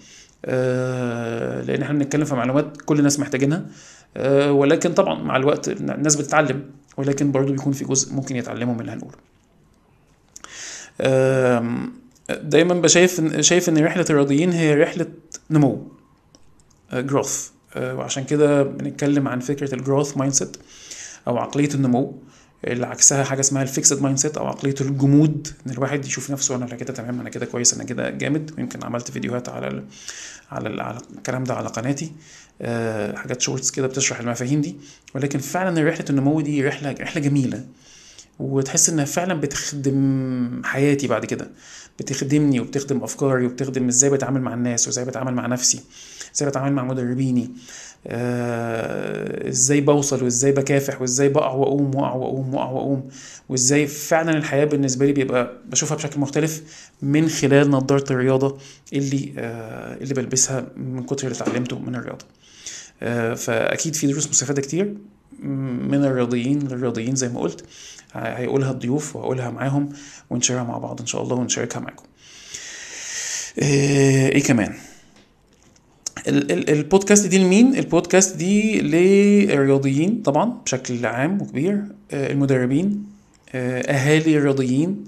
آه، 0.46 1.62
لأن 1.62 1.82
إحنا 1.82 2.00
بنتكلم 2.00 2.26
في 2.26 2.36
معلومات 2.36 2.78
كل 2.82 3.00
الناس 3.00 3.20
محتاجينها. 3.20 3.66
آه، 4.18 4.52
ولكن 4.52 4.94
طبعا 4.94 5.24
مع 5.24 5.36
الوقت 5.38 5.68
الناس 5.70 6.16
بتتعلم 6.16 6.64
ولكن 6.98 7.32
برضو 7.32 7.52
بيكون 7.52 7.74
في 7.74 7.86
جزء 7.86 8.14
ممكن 8.14 8.36
يتعلموا 8.36 8.74
من 8.74 8.80
اللي 8.82 8.92
هنقوله. 8.92 9.18
دايما 12.30 12.74
بشايف 12.74 13.40
شايف 13.40 13.70
ان 13.70 13.78
رحلة 13.86 14.06
الرياضيين 14.10 14.52
هي 14.52 14.76
رحلة 14.76 15.08
نمو 15.50 15.88
growth 16.94 17.50
وعشان 17.78 18.24
كده 18.24 18.64
بنتكلم 18.64 19.28
عن 19.28 19.40
فكرة 19.40 19.76
ال 19.76 20.18
growth 20.18 20.34
mindset 20.34 20.58
أو 21.28 21.38
عقلية 21.38 21.70
النمو 21.74 22.24
اللي 22.68 22.86
عكسها 22.86 23.24
حاجة 23.24 23.40
اسمها 23.40 23.64
ال 23.64 24.02
fixed 24.02 24.18
mindset 24.18 24.38
أو 24.38 24.48
عقلية 24.48 24.76
الجمود 24.82 25.48
إن 25.68 25.72
الواحد 25.72 26.06
يشوف 26.06 26.32
نفسه 26.32 26.56
أنا 26.56 26.66
كده 26.66 26.94
تمام 26.94 27.20
أنا 27.20 27.30
كده 27.30 27.46
كويس 27.46 27.74
أنا 27.74 27.84
كده 27.84 28.10
جامد. 28.10 28.52
ويمكن 28.58 28.84
عملت 28.84 29.12
فيديوهات 29.12 29.50
على 29.50 29.68
ال 29.68 29.84
على 30.52 30.82
على 30.84 30.98
الكلام 31.18 31.44
ده 31.44 31.54
على 31.54 31.70
قناتي. 31.70 32.12
آه، 32.62 33.16
حاجات 33.16 33.42
shorts 33.42 33.72
كده 33.72 33.88
بتشرح 33.88 34.20
المفاهيم 34.20 34.62
دي. 34.62 34.76
ولكن 35.16 35.40
فعلا 35.40 35.90
رحلة 35.90 36.06
النمو 36.10 36.42
دي 36.42 36.68
رحله 36.68 36.96
رحلة 37.02 37.22
جميلة. 37.22 37.66
وتحس 38.40 38.90
إنها 38.90 39.06
فعلا 39.06 39.34
بتخدم 39.34 40.62
حياتي 40.66 41.08
بعد 41.08 41.26
كده. 41.26 41.50
بتخدمني 42.00 42.60
وبتخدم 42.60 43.04
أفكاري 43.04 43.46
وبتخدم 43.46 43.88
إزاي 43.88 44.10
بتعامل 44.10 44.42
مع 44.42 44.54
الناس 44.54 44.88
وإزاي 44.88 45.06
بتعامل 45.06 45.34
مع 45.34 45.48
نفسي 45.48 45.80
إزاي 46.36 46.50
بتعامل 46.50 46.74
مع 46.74 46.84
مدربيني 46.84 47.52
آه، 48.08 49.50
إزاي 49.50 49.82
بوصل 49.82 50.24
وإزاي 50.24 50.52
بكافح 50.52 51.02
وإزاي 51.02 51.30
بقع 51.30 51.52
وأقوم 51.52 51.96
وأقع 51.96 52.14
وأقوم 52.14 52.54
وأقع 52.54 52.72
وأقوم 52.72 53.10
وإزاي 53.50 53.88
فعلا 53.88 54.38
الحياة 54.38 54.66
بالنسبة 54.66 55.06
لي 55.06 55.12
بيبقى 55.14 55.58
بشوفها 55.70 55.98
بشكل 55.98 56.20
مختلف 56.20 56.64
من 57.02 57.30
خلال 57.30 57.70
نظارة 57.70 58.14
الرياضة 58.14 58.58
اللي 58.94 59.34
آه، 59.38 59.98
اللي 60.02 60.14
بلبسها 60.14 60.68
من 60.78 61.04
كتر 61.04 61.28
اللي 61.28 61.38
اتعلمته 61.38 61.80
من 61.80 61.96
الرياضة. 61.96 62.26
آه، 63.04 63.34
فأكيد 63.34 63.96
في 63.96 64.08
دروس 64.08 64.28
مستفادة 64.30 64.62
كتير 64.62 64.96
من 65.90 66.06
الرياضيين 66.06 66.60
للرياضيين 66.60 67.16
زي 67.16 67.30
ما 67.30 67.40
قلت. 67.40 67.66
هيقولها 68.14 68.72
الضيوف 68.72 69.16
وهقولها 69.16 69.50
معاهم 69.50 69.90
ونشارها 70.30 70.64
مع 70.64 70.78
بعض 70.78 71.00
إن 71.00 71.06
شاء 71.08 71.24
الله 71.24 71.36
ونشاركها 71.36 71.80
معاكم. 71.80 72.04
آه، 73.60 74.30
إيه 74.30 74.44
كمان؟ 74.44 74.74
ال- 76.28 76.52
ال- 76.52 76.70
البودكاست 76.70 77.28
دي 77.28 77.38
لمين؟ 77.38 77.76
البودكاست 77.76 78.36
دي 78.38 78.82
للرياضيين 78.82 80.22
طبعا 80.22 80.46
بشكل 80.66 81.06
عام 81.06 81.42
وكبير. 81.42 81.84
آه، 82.12 82.32
المدربين 82.32 83.04
آه، 83.56 83.82
أهالي 83.82 84.38
الرياضيين 84.38 85.04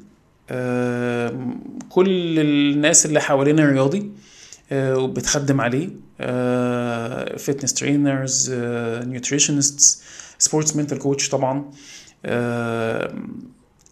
كل 1.90 2.40
الناس 2.40 3.06
اللي 3.06 3.22
حوالين 3.22 3.60
الرياضي 3.60 4.12
آه، 4.72 4.98
وبتخدم 4.98 5.62
عليه 5.62 5.90
fitness 7.38 7.74
trainers 7.74 8.52
nutritionists 9.08 10.02
sports 10.40 10.76
mental 10.76 11.00
coach 11.00 11.30
طبعا. 11.30 11.72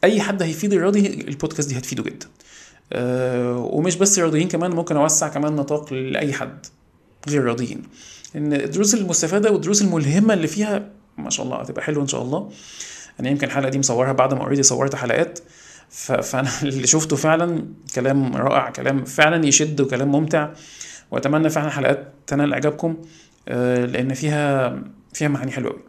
أي 0.04 0.22
حد 0.22 0.44
هيفيد 0.44 0.74
الرياضي 0.74 1.08
البودكاست 1.08 1.70
دي 1.70 1.78
هتفيده 1.78 2.04
جدا. 2.04 2.28
آه، 2.94 3.58
ومش 3.58 3.96
بس 3.96 4.18
الرياضيين 4.18 4.48
كمان 4.48 4.72
ممكن 4.72 4.96
أوسع 4.98 5.28
كمان 5.28 5.56
نطاق 5.56 5.94
لأي 5.94 6.34
حد 6.34 6.66
غير 7.30 7.40
الرياضيين 7.40 7.84
إن 8.36 8.54
الدروس 8.54 8.94
المستفادة 8.96 9.52
والدروس 9.52 9.82
الملهمة 9.82 10.34
اللي 10.34 10.48
فيها 10.48 10.90
ما 11.18 11.30
شاء 11.30 11.46
الله 11.46 11.58
هتبقى 11.58 11.84
حلوة 11.84 12.04
إن 12.04 12.08
شاء 12.08 12.22
الله. 12.22 12.52
أنا 13.20 13.30
يمكن 13.30 13.48
الحلقة 13.48 13.70
دي 13.70 13.80
مصورها 13.80 14.12
بعد 14.12 14.34
ما 14.34 14.42
already 14.42 14.64
صورت 14.64 14.96
حلقات. 14.96 15.40
فأنا 15.90 16.50
اللي 16.64 16.88
شفته 16.88 17.16
فعلا 17.16 17.66
كلام 17.96 18.36
رائع 18.36 18.70
كلام 18.70 19.06
فعلا 19.06 19.46
يشد 19.46 19.82
وكلام 19.82 20.12
ممتع. 20.12 20.50
وأتمنى 21.12 21.50
فعلا 21.50 21.70
حلقات 21.70 22.14
تنال 22.28 22.54
إعجابكم 22.54 22.98
آه، 23.48 23.86
لأن 23.86 24.14
فيها 24.14 24.80
فيها 25.14 25.28
معاني 25.28 25.52
حلوة 25.52 25.80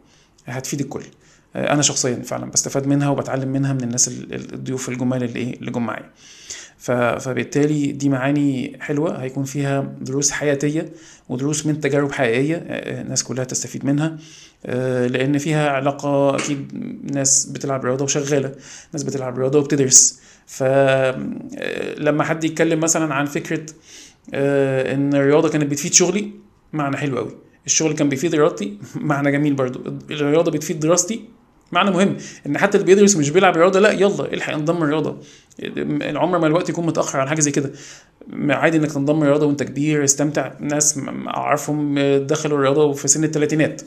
هتفيد 0.47 0.81
الكل. 0.81 1.01
آه، 1.01 1.24
أنا 1.57 1.83
شخصيا 1.83 2.15
فعلا 2.23 2.51
بستفاد 2.51 2.87
منها 2.87 3.09
وبتعلم 3.09 3.49
منها 3.49 3.73
من 3.73 3.81
الناس 3.85 4.09
ال- 4.09 4.35
ال- 4.35 4.55
الضيوف 4.55 4.89
الجمال 4.89 5.23
اللي 5.25 5.39
إيه 5.41 5.57
اللي 5.61 5.71
جم 5.71 5.87
معايا. 5.87 6.11
فبالتالي 6.79 7.93
دي 7.93 8.09
معاني 8.09 8.77
حلوة 8.81 9.23
هيكون 9.23 9.45
فيها 9.45 9.81
دروس 10.01 10.31
حياتية 10.31 10.93
ودروس 11.29 11.67
من 11.67 11.81
تجارب 11.81 12.13
حقيقية 12.13 12.57
آه، 12.57 13.03
الناس 13.03 13.25
كلها 13.25 13.45
تستفيد 13.45 13.85
منها 13.85 14.19
آه، 14.67 15.07
لأن 15.07 15.39
فيها 15.39 15.69
علاقة 15.71 16.37
أكيد 16.37 16.73
ناس 17.13 17.47
بتلعب 17.47 17.85
رياضة 17.85 18.05
وشغالة 18.05 18.53
ناس 18.93 19.03
بتلعب 19.03 19.39
رياضة 19.39 19.59
وبتدرس. 19.59 20.21
فلما 20.47 22.25
حد 22.25 22.45
يتكلم 22.45 22.81
مثلا 22.81 23.15
عن 23.15 23.27
فكرة 23.27 23.67
آه، 24.35 24.95
إن 24.95 25.15
الرياضة 25.15 25.49
كانت 25.49 25.71
بتفيد 25.71 25.93
شغلي 25.93 26.31
معنى 26.73 26.97
حلو 26.97 27.19
قوي 27.19 27.31
الشغل 27.67 27.93
كان 27.93 28.09
بيفيد 28.09 28.35
رياضتي 28.35 28.79
معنى 28.97 29.33
جميل 29.33 29.55
برضو. 29.55 29.81
الرياضة 30.11 30.51
بتفيد 30.51 30.81
دراستي 30.81 31.25
معنى 31.75 31.91
مهم 31.91 32.17
إن 32.47 32.59
حتى 32.59 32.79
اللي 32.79 32.87
بيدرس 32.87 33.17
مش 33.17 33.31
بيلعب 33.31 33.57
رياضة 33.57 33.81
لا 33.81 33.93
يلا 33.93 34.33
الحق 34.35 34.53
انضم 34.53 34.83
الرياضة. 34.83 35.17
العمر 35.61 36.39
ما 36.39 36.47
الوقت 36.47 36.69
يكون 36.69 36.87
متأخر 36.87 37.21
على 37.21 37.29
حاجة 37.29 37.41
زي 37.41 37.51
كده. 37.51 37.71
عادي 38.49 38.77
إنك 38.77 38.93
تنضم 38.93 39.23
الرياضه 39.23 39.47
وأنت 39.47 39.63
كبير 39.63 40.05
استمتع. 40.05 40.53
ناس 40.61 41.01
أعرفهم 41.29 41.99
دخلوا 42.19 42.59
الرياضة 42.59 42.93
في 42.93 43.09
سن 43.09 43.25
الثلاثينات 43.25 43.83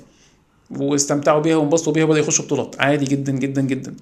واستمتعوا 0.70 1.42
بيها 1.42 1.56
وانبسطوا 1.56 1.94
بيها 1.94 2.04
وبدأوا 2.04 2.24
يخشوا 2.24 2.46
بطولات. 2.46 2.76
عادي 2.80 3.06
جدا 3.06 3.32
جدا 3.32 3.62
جدا. 3.62 3.94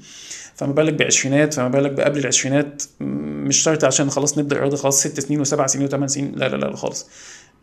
فما 0.56 0.74
بالك 0.74 0.94
بعشرينات 0.94 1.54
فما 1.54 1.68
بالك 1.68 1.92
بقبل 1.92 2.20
العشرينات. 2.20 2.84
مش 3.00 3.58
شرط 3.58 3.84
عشان 3.84 4.10
خلاص 4.10 4.38
نبدأ 4.38 4.60
رياضة 4.60 4.78
خلاص 4.78 5.00
ست 5.00 5.20
سنين 5.20 5.42
وسبع 5.42 5.68
سنين 5.68 5.86
وثمان 5.86 6.08
سنين. 6.08 6.32
لا 6.36 6.50
لا 6.50 6.56
لا 6.56 6.76
خالص. 6.76 7.08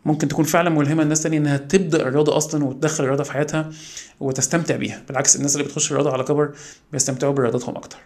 ممكن 0.05 0.27
تكون 0.27 0.45
فعلا 0.45 0.69
ملهمة 0.69 1.03
لناس 1.03 1.23
تانية 1.23 1.37
إنها 1.37 1.57
تبدأ 1.57 2.07
الرياضة 2.07 2.37
أصلا 2.37 2.63
وتدخل 2.65 3.03
الرياضة 3.03 3.23
في 3.23 3.31
حياتها 3.31 3.69
وتستمتع 4.19 4.75
بيها. 4.75 5.03
بالعكس 5.07 5.35
الناس 5.35 5.55
اللي 5.55 5.67
بتخش 5.67 5.91
الرياضة 5.91 6.11
على 6.11 6.23
كبر 6.23 6.51
بيستمتعوا 6.91 7.33
برياضتهم 7.33 7.75
أكتر. 7.75 7.97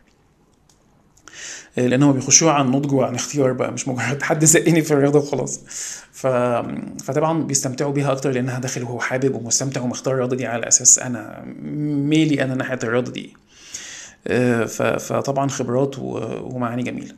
لأن 1.78 2.04
هم 2.04 2.12
بيخشوها 2.12 2.54
عن 2.54 2.72
نضج 2.72 2.94
وعن 2.94 3.16
اختيار 3.16 3.52
بقى 3.54 3.72
مش 3.72 3.88
مجرد 3.88 4.22
حد 4.22 4.46
زقني 4.46 4.82
في 4.82 4.92
الرياضة 4.92 5.20
وخلاص. 5.20 5.60
ف... 6.12 6.28
فطبعا 7.04 7.44
بيستمتعوا 7.44 7.92
بيها 7.92 8.12
أكتر 8.12 8.32
لأنها 8.32 8.60
داخل 8.60 8.84
وهو 8.84 9.00
حابب 9.00 9.36
ومستمتع 9.36 9.82
ومختار 9.82 10.14
الرياضة 10.14 10.36
دي 10.36 10.46
على 10.46 10.68
أساس 10.68 11.00
أنا 11.00 11.44
ميلي 12.10 12.44
أنا 12.44 12.56
ناحية 12.56 12.80
الرياضة 12.84 13.12
دي. 13.12 13.34
آه، 14.28 14.66
ف... 14.66 14.82
فطبعا 14.82 15.50
خبرات 15.50 16.00
و... 16.00 16.20
ومعاني 16.56 16.84
جميلة. 16.84 17.14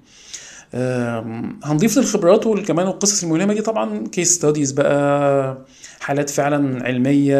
هنضيف 1.64 1.98
للخبرات 1.98 2.46
وكمان 2.48 2.88
القصص 2.88 3.24
الملهمه 3.24 3.54
دي 3.54 3.62
طبعا 3.62 4.08
case 4.08 4.36
studies 4.36 4.72
بقى 4.72 5.58
حالات 6.00 6.30
فعلا 6.30 6.86
علمية 6.86 7.40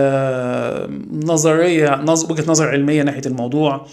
نظرية 1.26 1.96
نظ... 1.96 2.32
وجهة 2.32 2.46
نظر 2.52 2.68
علمية 2.68 3.04
ناحية 3.04 3.22
الموضوع. 3.26 3.88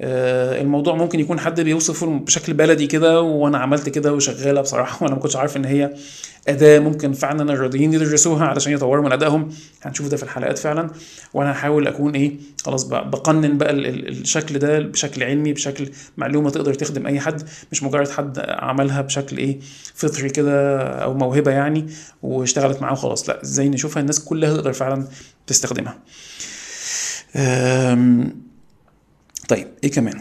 الموضوع 0.00 0.94
ممكن 0.94 1.20
يكون 1.20 1.40
حد 1.40 1.60
بيوصفه 1.60 2.06
بشكل 2.18 2.52
بلدي 2.52 2.86
كده 2.86 3.20
وأنا 3.20 3.58
عملت 3.58 3.88
كده 3.88 4.12
وشغالة 4.12 4.60
بصراحة 4.60 4.98
وأنا 5.04 5.14
ما 5.14 5.20
كنتش 5.20 5.36
عارف 5.36 5.56
إن 5.56 5.64
هي 5.64 5.94
أداة 6.48 6.78
ممكن 6.78 7.12
فعلا 7.12 7.52
الرياضيين 7.52 7.94
يدرسوها 7.94 8.44
علشان 8.46 8.72
يطوروا 8.72 9.04
من 9.04 9.12
أدائهم. 9.12 9.48
هنشوف 9.82 10.08
ده 10.08 10.16
في 10.16 10.22
الحلقات 10.22 10.58
فعلا. 10.58 10.90
وأنا 11.34 11.52
هحاول 11.52 11.86
أكون 11.86 12.14
إيه 12.14 12.32
خلاص 12.64 12.84
بقنن 12.84 13.58
بقى 13.58 13.70
ال- 13.70 13.86
ال- 13.86 14.08
الشكل 14.08 14.58
ده 14.58 14.78
بشكل 14.78 15.22
علمي 15.22 15.52
بشكل 15.52 15.90
معلومة 16.16 16.50
تقدر 16.50 16.74
تخدم 16.74 17.06
أي 17.06 17.20
حد 17.20 17.42
مش 17.72 17.82
مجرد 17.82 18.08
حد 18.08 18.38
عملها 18.48 19.00
بشكل 19.00 19.38
إيه 19.38 19.58
فطري 19.94 20.30
كده 20.30 20.78
أو 20.88 21.14
موهبة 21.14 21.50
يعني 21.50 21.86
واشتغلت 22.22 22.82
معاه 22.82 22.92
وخلاص. 22.92 23.28
لا 23.28 23.42
إزاي 23.42 23.68
نشوفها؟ 23.68 24.00
الناس 24.00 24.24
كلها 24.24 24.54
تقدر 24.56 24.72
فعلا 24.72 25.06
تستخدمها. 25.46 25.98
طيب 29.52 29.68
إيه 29.84 29.90
كمان؟ 29.90 30.20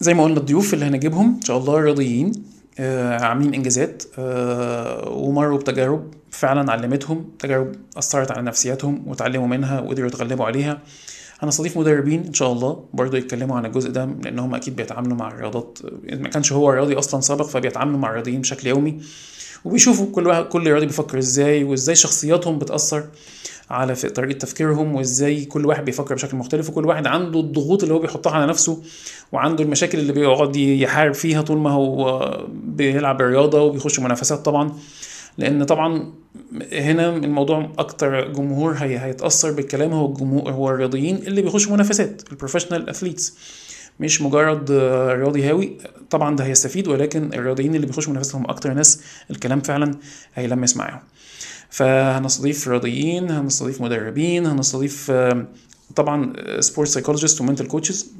زي 0.00 0.14
ما 0.14 0.24
قلنا 0.24 0.38
الضيوف 0.40 0.74
اللي 0.74 0.84
هنجيبهم 0.84 1.34
إن 1.36 1.42
شاء 1.42 1.58
الله 1.58 1.78
رياضيين 1.80 2.32
آه، 2.78 3.24
عاملين 3.24 3.54
إنجازات 3.54 4.02
آه، 4.18 5.08
ومروا 5.08 5.58
بتجارب 5.58 6.14
فعلا 6.30 6.72
علمتهم 6.72 7.24
تجارب 7.38 7.72
أثرت 7.96 8.30
على 8.30 8.42
نفسياتهم 8.42 9.02
وتعلموا 9.06 9.46
منها 9.46 9.80
وقدروا 9.80 10.08
يتغلبوا 10.08 10.44
عليها. 10.46 10.78
هنستضيف 11.40 11.78
مدربين 11.78 12.24
إن 12.26 12.34
شاء 12.34 12.52
الله 12.52 12.84
برضه 12.94 13.18
يتكلموا 13.18 13.56
عن 13.56 13.66
الجزء 13.66 13.90
ده 13.90 14.04
لأن 14.24 14.38
هم 14.38 14.54
أكيد 14.54 14.76
بيتعاملوا 14.76 15.16
مع 15.16 15.28
الرياضات 15.28 15.78
ما 16.04 16.28
كانش 16.28 16.52
هو 16.52 16.70
رياضي 16.70 16.94
أصلا 16.98 17.20
سابق 17.20 17.46
فبيتعاملوا 17.46 17.98
مع 17.98 18.08
الرياضيين 18.08 18.40
بشكل 18.40 18.68
يومي. 18.68 19.00
وبيشوفوا 19.64 20.06
كل 20.12 20.26
واحد 20.26 20.44
كل 20.44 20.70
رياضي 20.70 20.86
بيفكر 20.86 21.18
إزاي 21.18 21.64
وإزاي 21.64 21.94
شخصياتهم 21.94 22.58
بتأثر. 22.58 23.04
على 23.70 23.94
طريقة 23.94 24.38
تفكيرهم 24.38 24.94
وإزاي 24.94 25.44
كل 25.44 25.66
واحد 25.66 25.84
بيفكر 25.84 26.14
بشكل 26.14 26.36
مختلف 26.36 26.70
وكل 26.70 26.86
واحد 26.86 27.06
عنده 27.06 27.40
الضغوط 27.40 27.82
اللي 27.82 27.94
هو 27.94 27.98
بيحطها 27.98 28.32
على 28.32 28.46
نفسه 28.46 28.82
وعنده 29.32 29.64
المشاكل 29.64 29.98
اللي 29.98 30.12
بيقعد 30.12 30.56
يحارب 30.56 31.14
فيها 31.14 31.42
طول 31.42 31.58
ما 31.58 31.70
هو 31.70 32.46
بيلعب 32.52 33.20
الرياضه 33.20 33.62
وبيخش 33.62 34.00
منافسات 34.00 34.38
طبعا. 34.38 34.72
لأن 35.38 35.64
طبعا 35.64 36.12
هنا 36.72 37.16
الموضوع 37.16 37.70
أكتر 37.78 38.32
جمهور 38.32 38.72
هي 38.72 38.98
هيتأثر 38.98 39.52
بالكلام 39.52 39.92
هو 39.92 40.06
الجمهور 40.06 40.50
هو 40.52 40.70
الرياضيين 40.70 41.16
اللي 41.16 41.42
بيخشوا 41.42 41.72
منافسات 41.72 42.22
ال 42.32 42.36
professional 42.36 42.88
athletes 42.88 43.34
مش 44.00 44.22
مجرد 44.22 44.70
رياضي 45.10 45.42
هاوي. 45.42 45.78
طبعا 46.10 46.36
ده 46.36 46.44
هيستفيد 46.44 46.88
ولكن 46.88 47.30
الرياضيين 47.34 47.74
اللي 47.74 47.86
بيخشوا 47.86 48.12
منافسات 48.12 48.34
هم 48.34 48.44
أكتر 48.44 48.72
ناس 48.72 49.00
الكلام 49.30 49.60
فعلا 49.60 49.94
هيلمس 50.34 50.76
معاهم. 50.76 51.00
فهنستضيف 51.70 52.68
رياضيين 52.68 53.30
هنستضيف 53.30 53.80
مدربين 53.80 54.46
هنستضيف 54.46 55.12
طبعا 55.96 56.32
sport 56.60 56.88
psychologist 56.88 57.40
و 57.40 57.44
mental 57.44 57.68
coaches 57.68 58.12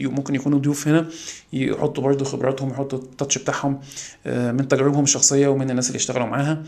ممكن 0.00 0.34
يكونوا 0.34 0.58
ضيوف 0.58 0.88
هنا 0.88 1.08
يحطوا 1.52 2.02
برضو 2.04 2.24
خبراتهم 2.24 2.70
يحطوا 2.70 2.98
ال 2.98 3.05
touch 3.05 3.38
بتاعهم 3.38 3.80
آه، 4.26 4.52
من 4.52 4.68
تجاربهم 4.68 5.04
الشخصية 5.04 5.48
ومن 5.48 5.70
الناس 5.70 5.86
اللي 5.86 5.96
اشتغلوا 5.96 6.26
معاها. 6.26 6.62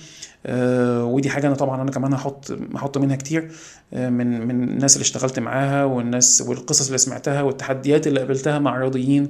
ودي 1.05 1.31
حاجة 1.31 1.47
أنا 1.47 1.55
طبعا 1.55 1.83
أنا 1.83 1.91
كمان 1.91 2.13
هحط 2.15 2.59
هحط 2.75 2.99
منها 2.99 3.17
كتير 3.17 3.51
آه، 3.95 4.09
من 4.09 4.47
من 4.47 4.69
الناس 4.69 4.97
اللي 4.97 5.03
اشتغلت 5.03 5.39
معاها 5.39 5.85
والناس 5.85 6.45
والقصص 6.47 6.87
اللي 6.87 6.99
سمعتها 6.99 7.43
والتحديات 7.43 8.07
اللي 8.07 8.21
قابلتها 8.21 8.59
مع 8.59 8.75
الرياضيين 8.77 9.29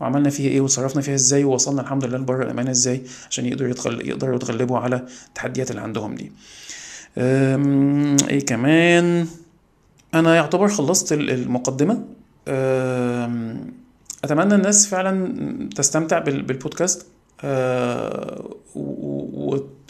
وعملنا 0.00 0.30
فيها 0.30 0.50
إيه 0.50 0.60
وتصرفنا 0.60 1.02
فيها 1.02 1.14
إزاي 1.14 1.44
ووصلنا 1.44 1.80
الحمد 1.82 2.04
لله 2.04 2.18
لبر 2.18 2.42
الامان 2.42 2.68
إزاي 2.68 3.02
عشان 3.30 3.46
يقدروا 3.46 3.70
يتغل... 3.70 4.08
يقدروا 4.08 4.36
يتغلبوا 4.36 4.78
على 4.78 5.04
التحديات 5.28 5.70
اللي 5.70 5.82
عندهم 5.82 6.14
دي. 6.14 6.32
إيه 7.18 8.46
كمان؟ 8.46 9.26
أنا 10.14 10.34
يعتبر 10.36 10.68
خلصت 10.68 11.12
ال- 11.12 11.30
المقدمة. 11.30 12.04
أتمنى 14.24 14.54
الناس 14.54 14.86
فعلا 14.86 15.68
تستمتع 15.76 16.18
بال- 16.18 16.42
بالبودكاست. 16.42 17.06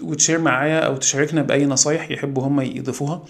وتشير 0.02 0.38
معايا 0.38 0.78
أو 0.80 0.96
تشاركنا 0.96 1.42
بأي 1.42 1.66
نصايح 1.66 2.10
يحبوا 2.10 2.42
هم 2.46 2.60
يضيفوها 2.60 3.24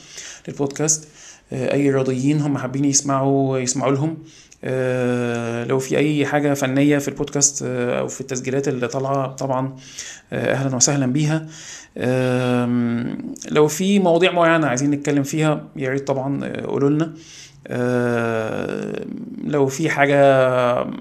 للبودكاست. 0.49 1.09
أه، 1.53 1.73
أي 1.73 1.91
رياضيين 1.91 2.41
هم 2.41 2.59
حابين 2.59 2.85
يسمعوا 2.85 3.59
يسمعوا 3.59 3.93
لهم. 3.93 4.17
أه، 4.65 5.65
لو 5.65 5.79
في 5.79 5.99
أي 5.99 6.27
حاجة 6.27 6.55
فنية 6.55 6.99
في 6.99 7.09
البودكاست 7.09 7.63
أو 7.63 8.09
في 8.09 8.21
التسجيلات 8.21 8.69
اللي 8.69 8.89
طالعة 8.89 9.27
طبعا 9.27 9.77
أهلا 10.33 10.77
وسهلا 10.77 11.07
بيها. 11.07 11.47
لو 13.51 13.69
في 13.69 13.99
مواضيع 13.99 14.33
معينة 14.33 14.67
عايزين 14.67 14.91
نتكلم 14.91 15.23
فيها 15.23 15.65
يا 15.77 15.91
ريت 15.91 16.07
طبعا 16.07 16.57
قولوا 16.67 16.91
لنا 16.91 17.15
لو 19.45 19.67
في 19.67 19.91
حاجة 19.91 20.17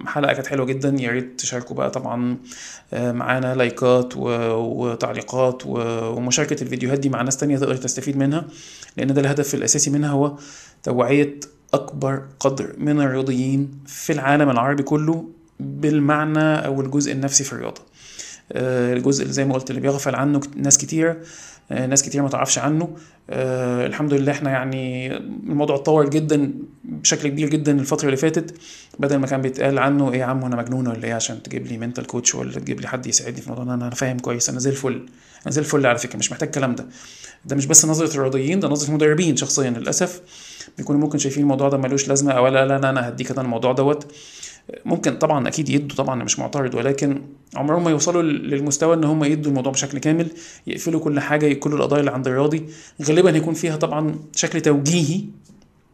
حلقة 0.07 0.33
كانت 0.33 0.47
حلوة 0.47 0.65
جدا 0.65 0.95
يا 0.99 1.11
ريت 1.11 1.39
تشاركوا 1.39 1.75
بقى 1.75 1.91
طبعا 1.91 2.37
أه، 2.93 3.11
معانا 3.11 3.55
لايكات 3.55 4.13
وتعليقات 4.17 5.61
ومشاركة 5.65 6.63
الفيديوهات 6.63 6.99
دي 6.99 7.09
مع 7.09 7.21
ناس 7.21 7.37
تانية 7.37 7.57
تقدر 7.57 7.75
تستفيد 7.75 8.17
منها 8.17 8.45
لأن 8.97 9.13
ده 9.13 9.21
الهدف 9.21 9.53
الأساسي 9.55 9.89
منها 9.89 10.09
هو 10.09 10.37
توعية 10.83 11.39
أكبر 11.73 12.23
قدر 12.39 12.73
من 12.77 13.01
الرياضيين 13.01 13.71
في 13.85 14.13
العالم 14.13 14.49
العربي 14.49 14.83
كله 14.83 15.29
بالمعنى 15.59 16.65
أو 16.65 16.81
الجزء 16.81 17.11
النفسي 17.11 17.43
في 17.43 17.53
الرياضة. 17.53 17.81
آه، 18.51 18.93
الجزء 18.93 19.21
اللي 19.21 19.33
زي 19.33 19.45
ما 19.45 19.53
قلت 19.53 19.69
اللي 19.69 19.81
بيغفل 19.81 20.15
عنه 20.15 20.41
ناس 20.55 20.77
كتير 20.77 21.09
آه، 21.09 21.17
ناس 21.73 22.03
كتير 22.03 22.21
ما 22.21 22.29
تعرفش 22.29 22.57
عنه. 22.57 22.95
آه، 23.29 23.85
الحمد 23.85 24.13
لله 24.13 24.31
إحنا 24.31 24.51
يعني 24.51 25.15
الموضوع 25.17 25.75
اتطور 25.75 26.09
جدا 26.09 26.53
بشكل 26.83 27.27
كبير 27.29 27.49
جدا 27.49 27.71
الفترة 27.79 28.05
اللي 28.05 28.17
فاتت 28.17 28.55
بدل 28.99 29.15
ما 29.17 29.27
كان 29.27 29.41
بيتقال 29.41 29.79
عنه 29.79 30.11
إيه 30.13 30.19
يا 30.19 30.25
عم 30.25 30.43
أنا 30.45 30.55
مجنون 30.55 30.87
ولا 30.87 31.03
إيه 31.03 31.13
عشان 31.13 31.43
تجيب 31.43 31.67
لي 31.67 31.77
منتال 31.77 32.07
كوتش 32.07 32.35
ولا 32.35 32.51
تجيب 32.59 32.81
لي 32.81 32.87
حد 32.87 33.07
يساعدني 33.07 33.41
في 33.41 33.47
الموضوع؟ 33.47 33.63
أنا 33.63 33.73
أنا 33.73 33.95
فاهم 33.95 34.19
كويس 34.19 34.49
أنا 34.49 34.59
زي 34.59 34.69
الفل 34.69 35.05
أنا 35.45 35.51
زي 35.51 35.61
الفل 35.61 35.85
على 35.85 35.97
فكرة 35.97 36.17
مش 36.17 36.31
محتاج 36.31 36.47
الكلام 36.47 36.75
ده. 36.75 36.85
ده 37.45 37.55
مش 37.55 37.65
بس 37.65 37.85
نظرة 37.85 38.15
الرياضيين 38.15 38.59
ده 38.59 38.67
نظرة 38.67 38.89
المدربين 38.89 39.35
شخصيا 39.35 39.69
للأسف. 39.69 40.21
بيكونوا 40.77 41.01
ممكن 41.01 41.17
شايفين 41.17 41.43
الموضوع 41.43 41.69
ده 41.69 41.77
ملوش 41.77 42.07
لازمة 42.07 42.31
أو 42.31 42.47
لا 42.47 42.65
لا 42.65 42.89
أنا 42.89 43.09
هديك 43.09 43.31
أنا 43.31 43.41
الموضوع 43.41 43.71
دوت. 43.71 44.11
ممكن 44.85 45.15
طبعا 45.17 45.47
أكيد 45.47 45.69
يدوا 45.69 45.97
طبعا 45.97 46.23
مش 46.23 46.39
معترض 46.39 46.75
ولكن 46.75 47.21
عمرهم 47.55 47.83
ما 47.83 47.91
يوصلوا 47.91 48.21
للمستوى 48.21 48.95
إن 48.95 49.03
هم 49.03 49.23
يدوا 49.23 49.51
الموضوع 49.51 49.71
بشكل 49.71 49.97
كامل 49.97 50.27
يقفلوا 50.67 50.99
كل 50.99 51.19
حاجة 51.19 51.53
كل 51.53 51.73
القضايا 51.73 51.99
اللي 51.99 52.11
عند 52.11 52.27
الراضي. 52.27 52.65
غالبا 53.03 53.35
هيكون 53.35 53.53
فيها 53.53 53.75
طبعا 53.75 54.15
شكل 54.35 54.61
توجيهي 54.61 55.21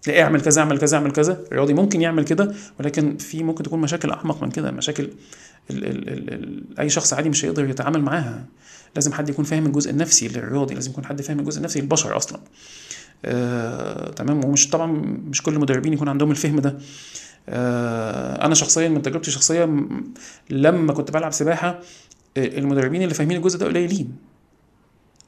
لا 0.07 0.21
اعمل 0.21 0.41
كذا 0.41 0.61
اعمل 0.61 0.77
كذا 0.79 0.97
اعمل 0.97 1.11
كذا. 1.11 1.43
الرياضي 1.51 1.73
ممكن 1.73 2.01
يعمل 2.01 2.23
كده 2.23 2.53
ولكن 2.79 3.17
في 3.17 3.43
ممكن 3.43 3.63
تكون 3.63 3.81
مشاكل 3.81 4.11
أعمق 4.11 4.43
من 4.43 4.49
كده 4.51 4.71
مشاكل 4.71 5.09
ال 5.71 5.85
ال 5.85 6.09
ال 6.09 6.33
ال 6.33 6.79
أي 6.79 6.89
شخص 6.89 7.13
عادي 7.13 7.29
مش 7.29 7.45
هيقدر 7.45 7.69
يتعامل 7.69 8.01
معاها. 8.01 8.45
لازم 8.95 9.13
حد 9.13 9.29
يكون 9.29 9.45
فاهم 9.45 9.65
الجزء 9.65 9.91
النفسي 9.91 10.27
للرياضي 10.27 10.73
لازم 10.73 10.91
يكون 10.91 11.05
حد 11.05 11.21
فاهم 11.21 11.39
الجزء 11.39 11.57
النفسي 11.57 11.81
للبشر 11.81 12.17
أصلا. 12.17 12.39
آه، 13.25 14.11
تمام. 14.11 14.45
ومش 14.45 14.69
طبعا 14.69 14.87
مش 15.29 15.41
كل 15.43 15.53
المدربين 15.53 15.93
يكون 15.93 16.09
عندهم 16.09 16.31
الفهم 16.31 16.59
ده. 16.59 16.77
أنا 17.49 18.55
شخصيا 18.55 18.89
من 18.89 19.01
تجربتي 19.01 19.27
الشخصيه 19.27 19.69
لما 20.49 20.93
كنت 20.93 21.11
بلعب 21.11 21.31
سباحة 21.31 21.79
آه، 22.37 22.45
المدربين 22.57 23.01
اللي 23.01 23.13
فاهمين 23.13 23.37
الجزء 23.37 23.59
ده 23.59 23.65
قليلين. 23.65 24.15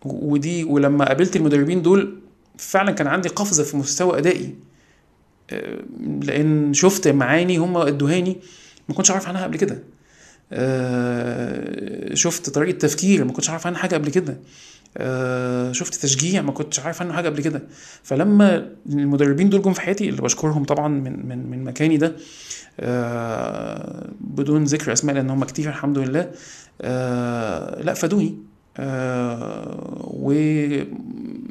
ودي 0.06 0.64
ولما 0.64 1.06
قابلت 1.06 1.36
المدربين 1.36 1.82
دول 1.82 2.20
فعلا 2.58 2.92
كان 2.92 3.08
عندي 3.08 3.30
قفزة 3.30 3.64
في 3.64 3.78
مستوى 3.78 4.18
أدائي. 4.18 4.56
آه، 5.52 5.80
لأن 6.22 6.74
شفت 6.74 7.08
معاني 7.08 7.58
هم 7.58 7.78
ادوهاني 7.78 8.38
ما 8.90 8.96
كنتش 8.96 9.12
أعرف 9.12 9.28
عنها 9.28 9.44
قبل 9.44 9.58
كده. 9.58 9.84
آه، 10.54 12.14
شفت 12.14 12.50
طريقة 12.50 12.78
تفكير 12.78 13.24
ما 13.24 13.34
كنتش 13.34 13.50
عارف 13.50 13.68
عنها 13.68 13.80
حاجة 13.80 13.96
قبل 13.96 14.10
كده. 14.10 14.38
آه، 14.98 15.72
شفت 15.72 15.94
تشجيع 15.96 16.42
ما 16.42 16.52
كنتش 16.52 16.80
عارف 16.80 17.02
عنه 17.02 17.14
حاجة 17.14 17.30
قبل 17.30 17.42
كده. 17.42 17.64
فلما 18.04 18.70
المدربين 18.90 19.50
دول 19.50 19.62
جم 19.62 19.74
في 19.74 19.82
حياتي 19.82 20.10
اللي 20.10 20.22
بشكرهم 20.22 20.64
طبعا 20.64 20.88
من 20.88 21.28
من 21.28 21.50
من 21.50 21.64
مكاني 21.64 21.98
ده 21.98 22.16
آه، 22.80 24.10
بدون 24.22 24.64
ذكر 24.64 24.94
أسماء 24.94 25.16
لأن 25.16 25.30
هم 25.30 25.44
كتير 25.44 25.70
الحمد 25.70 25.98
لله 25.98 26.32
آه، 26.82 27.82
لا 27.82 27.94
فادوني 27.94 28.38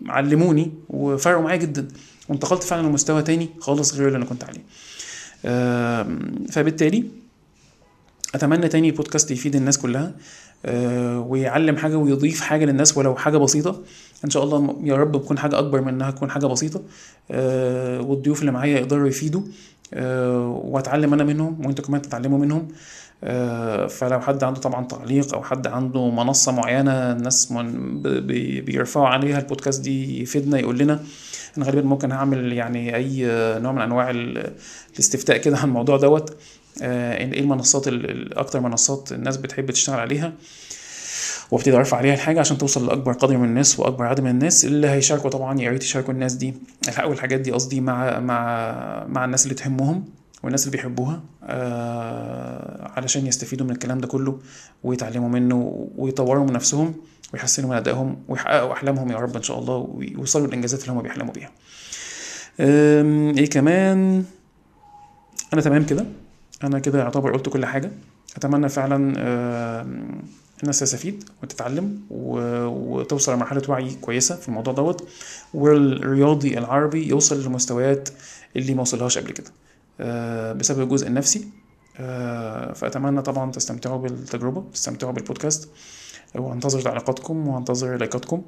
وعلموني 0.08 0.72
وفرقوا 0.88 1.42
معايا 1.42 1.56
جدا 1.56 1.88
وانتقلت 2.28 2.62
فعلا 2.62 2.86
لمستوى 2.86 3.22
تاني 3.22 3.48
خالص 3.60 3.94
غير 3.94 4.06
اللي 4.06 4.16
أنا 4.16 4.24
كنت 4.24 4.44
عليه. 4.44 4.60
فبالتالي 6.52 7.04
أتمنى 8.34 8.68
تاني 8.68 8.88
البودكاست 8.88 9.30
يفيد 9.30 9.56
الناس 9.56 9.78
كلها. 9.78 10.12
ويعلم 11.28 11.76
حاجة 11.76 11.96
ويضيف 11.96 12.40
حاجة 12.40 12.64
للناس 12.64 12.96
ولو 12.96 13.14
حاجة 13.16 13.36
بسيطة. 13.36 13.80
إن 14.24 14.30
شاء 14.30 14.44
الله 14.44 14.76
يا 14.84 14.94
رب 14.96 15.22
تكون 15.22 15.38
حاجة 15.38 15.58
أكبر 15.58 15.80
من 15.80 15.88
إنها 15.88 16.10
تكون 16.10 16.30
حاجة 16.30 16.46
بسيطة. 16.46 16.82
آه، 17.30 18.00
والضيوف 18.00 18.40
اللي 18.40 18.52
معايا 18.52 18.78
يقدروا 18.78 19.08
يفيدوا. 19.08 19.42
آه، 19.94 20.60
وأتعلم 20.64 21.12
أنا 21.14 21.24
منهم 21.24 21.66
وأنتوا 21.66 21.84
كمان 21.84 22.02
تتعلموا 22.02 22.38
منهم. 22.38 22.68
آه، 23.24 23.86
فلو 23.86 24.20
حد 24.20 24.44
عنده 24.44 24.60
طبعا 24.60 24.84
تعليق 24.86 25.34
أو 25.34 25.42
حد 25.42 25.66
عنده 25.66 26.10
منصة 26.10 26.52
معينة 26.52 26.92
الناس 27.12 27.52
بيرفعوا 28.64 29.06
عليها 29.06 29.38
البودكاست 29.38 29.80
دي 29.80 30.22
يفيدنا 30.22 30.58
يقول 30.58 30.78
لنا. 30.78 31.00
أنا 31.58 31.66
غالبا 31.66 31.82
ممكن 31.82 32.12
هعمل 32.12 32.52
يعني 32.52 32.96
أي 32.96 33.26
نوع 33.60 33.72
من 33.72 33.80
أنواع 33.82 34.10
ال- 34.10 34.52
الاستفتاء 34.94 35.36
كده 35.36 35.56
عن 35.58 35.68
الموضوع 35.68 35.96
دوت. 35.96 36.30
آه، 36.30 36.34
إيه 36.82 37.40
المنصات 37.40 37.88
ال- 37.88 38.10
ال- 38.10 38.38
أكتر 38.38 38.60
منصات 38.60 39.12
الناس 39.12 39.36
بتحب 39.36 39.70
تشتغل 39.70 40.00
عليها 40.00 40.32
وابتدي 41.50 41.76
ارفع 41.76 41.96
عليها 41.96 42.14
الحاجة 42.14 42.40
عشان 42.40 42.58
توصل 42.58 42.86
لأكبر 42.86 43.12
قدر 43.12 43.36
من 43.38 43.44
الناس 43.44 43.80
وأكبر 43.80 44.04
عدد 44.06 44.20
من 44.20 44.30
الناس 44.30 44.64
اللي 44.64 44.88
هيشاركوا 44.88 45.30
طبعا 45.30 45.60
يا 45.60 45.70
ريت 45.70 45.82
يشاركوا 45.82 46.12
الناس 46.14 46.32
دي. 46.34 46.54
والحاجات 47.04 47.40
دي 47.40 47.50
قصدي 47.52 47.80
مع 47.80 48.18
مع 48.20 49.06
مع 49.08 49.24
الناس 49.24 49.44
اللي 49.44 49.54
تهمهم 49.54 50.04
والناس 50.42 50.66
اللي 50.66 50.76
بيحبوها 50.76 51.22
آه 51.44 52.88
علشان 52.96 53.26
يستفيدوا 53.26 53.66
من 53.66 53.72
الكلام 53.72 53.98
ده 53.98 54.06
كله 54.06 54.38
ويتعلموا 54.84 55.28
منه 55.28 55.88
ويطوروا 55.96 56.44
من 56.46 56.52
نفسهم 56.52 56.94
ويحسنوا 57.34 57.70
من 57.70 57.76
أدائهم 57.76 58.16
ويحققوا 58.28 58.72
احلامهم 58.72 59.10
يا 59.10 59.16
رب 59.16 59.36
إن 59.36 59.42
شاء 59.42 59.58
الله 59.58 59.74
ويوصلوا 59.76 60.46
للإنجازات 60.46 60.80
اللي 60.82 60.92
هم 60.92 61.02
بيحلموا 61.02 61.32
بيها. 61.34 61.50
إيه 62.60 63.50
كمان؟ 63.50 64.24
أنا 65.52 65.60
تمام 65.62 65.86
كده؟ 65.86 66.06
أنا 66.64 66.78
كده 66.78 66.98
يعتبر 66.98 67.32
قلت 67.32 67.48
كل 67.48 67.66
حاجة. 67.66 67.90
أتمنى 68.36 68.68
فعلا 68.68 68.96
الناس 70.62 70.78
تستفيد 70.78 71.24
وتتعلم 71.42 72.00
وتوصل 72.10 73.32
لمرحلة 73.34 73.62
وعي 73.68 73.94
كويسة 74.00 74.36
في 74.36 74.48
الموضوع 74.48 74.72
دوت 74.74 75.08
والرياضي 75.54 76.58
العربي 76.58 77.08
يوصل 77.08 77.44
لمستويات 77.44 78.08
اللي 78.56 78.74
ما 78.74 78.82
وصلهاش 78.82 79.18
قبل 79.18 79.30
كده 79.30 79.50
آه، 80.00 80.52
بسبب 80.52 80.80
الجزء 80.82 81.06
النفسي. 81.06 81.48
آه، 81.98 82.72
فأتمنى 82.72 83.22
طبعا 83.22 83.50
تستمتعوا 83.52 83.98
بالتجربة 83.98 84.64
تستمتعوا 84.72 85.12
بالبودكاست 85.12 85.68
وهنتظر 86.34 86.80
تعليقاتكم 86.80 87.48
وهنتظر 87.48 87.96
لايكاتكم 87.96 88.42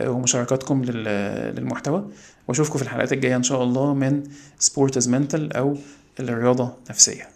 آه، 0.00 0.10
ومشاركاتكم 0.10 0.84
لل- 0.84 1.54
للمحتوى. 1.56 2.04
وأشوفكم 2.48 2.76
في 2.78 2.84
الحلقات 2.84 3.12
الجاية 3.12 3.36
إن 3.36 3.42
شاء 3.42 3.62
الله 3.62 3.94
من 3.94 4.22
sport 4.58 4.96
is 4.96 5.08
mental 5.08 5.52
أو 5.56 5.76
الرياضة 6.20 6.72
نفسيه 6.90 7.28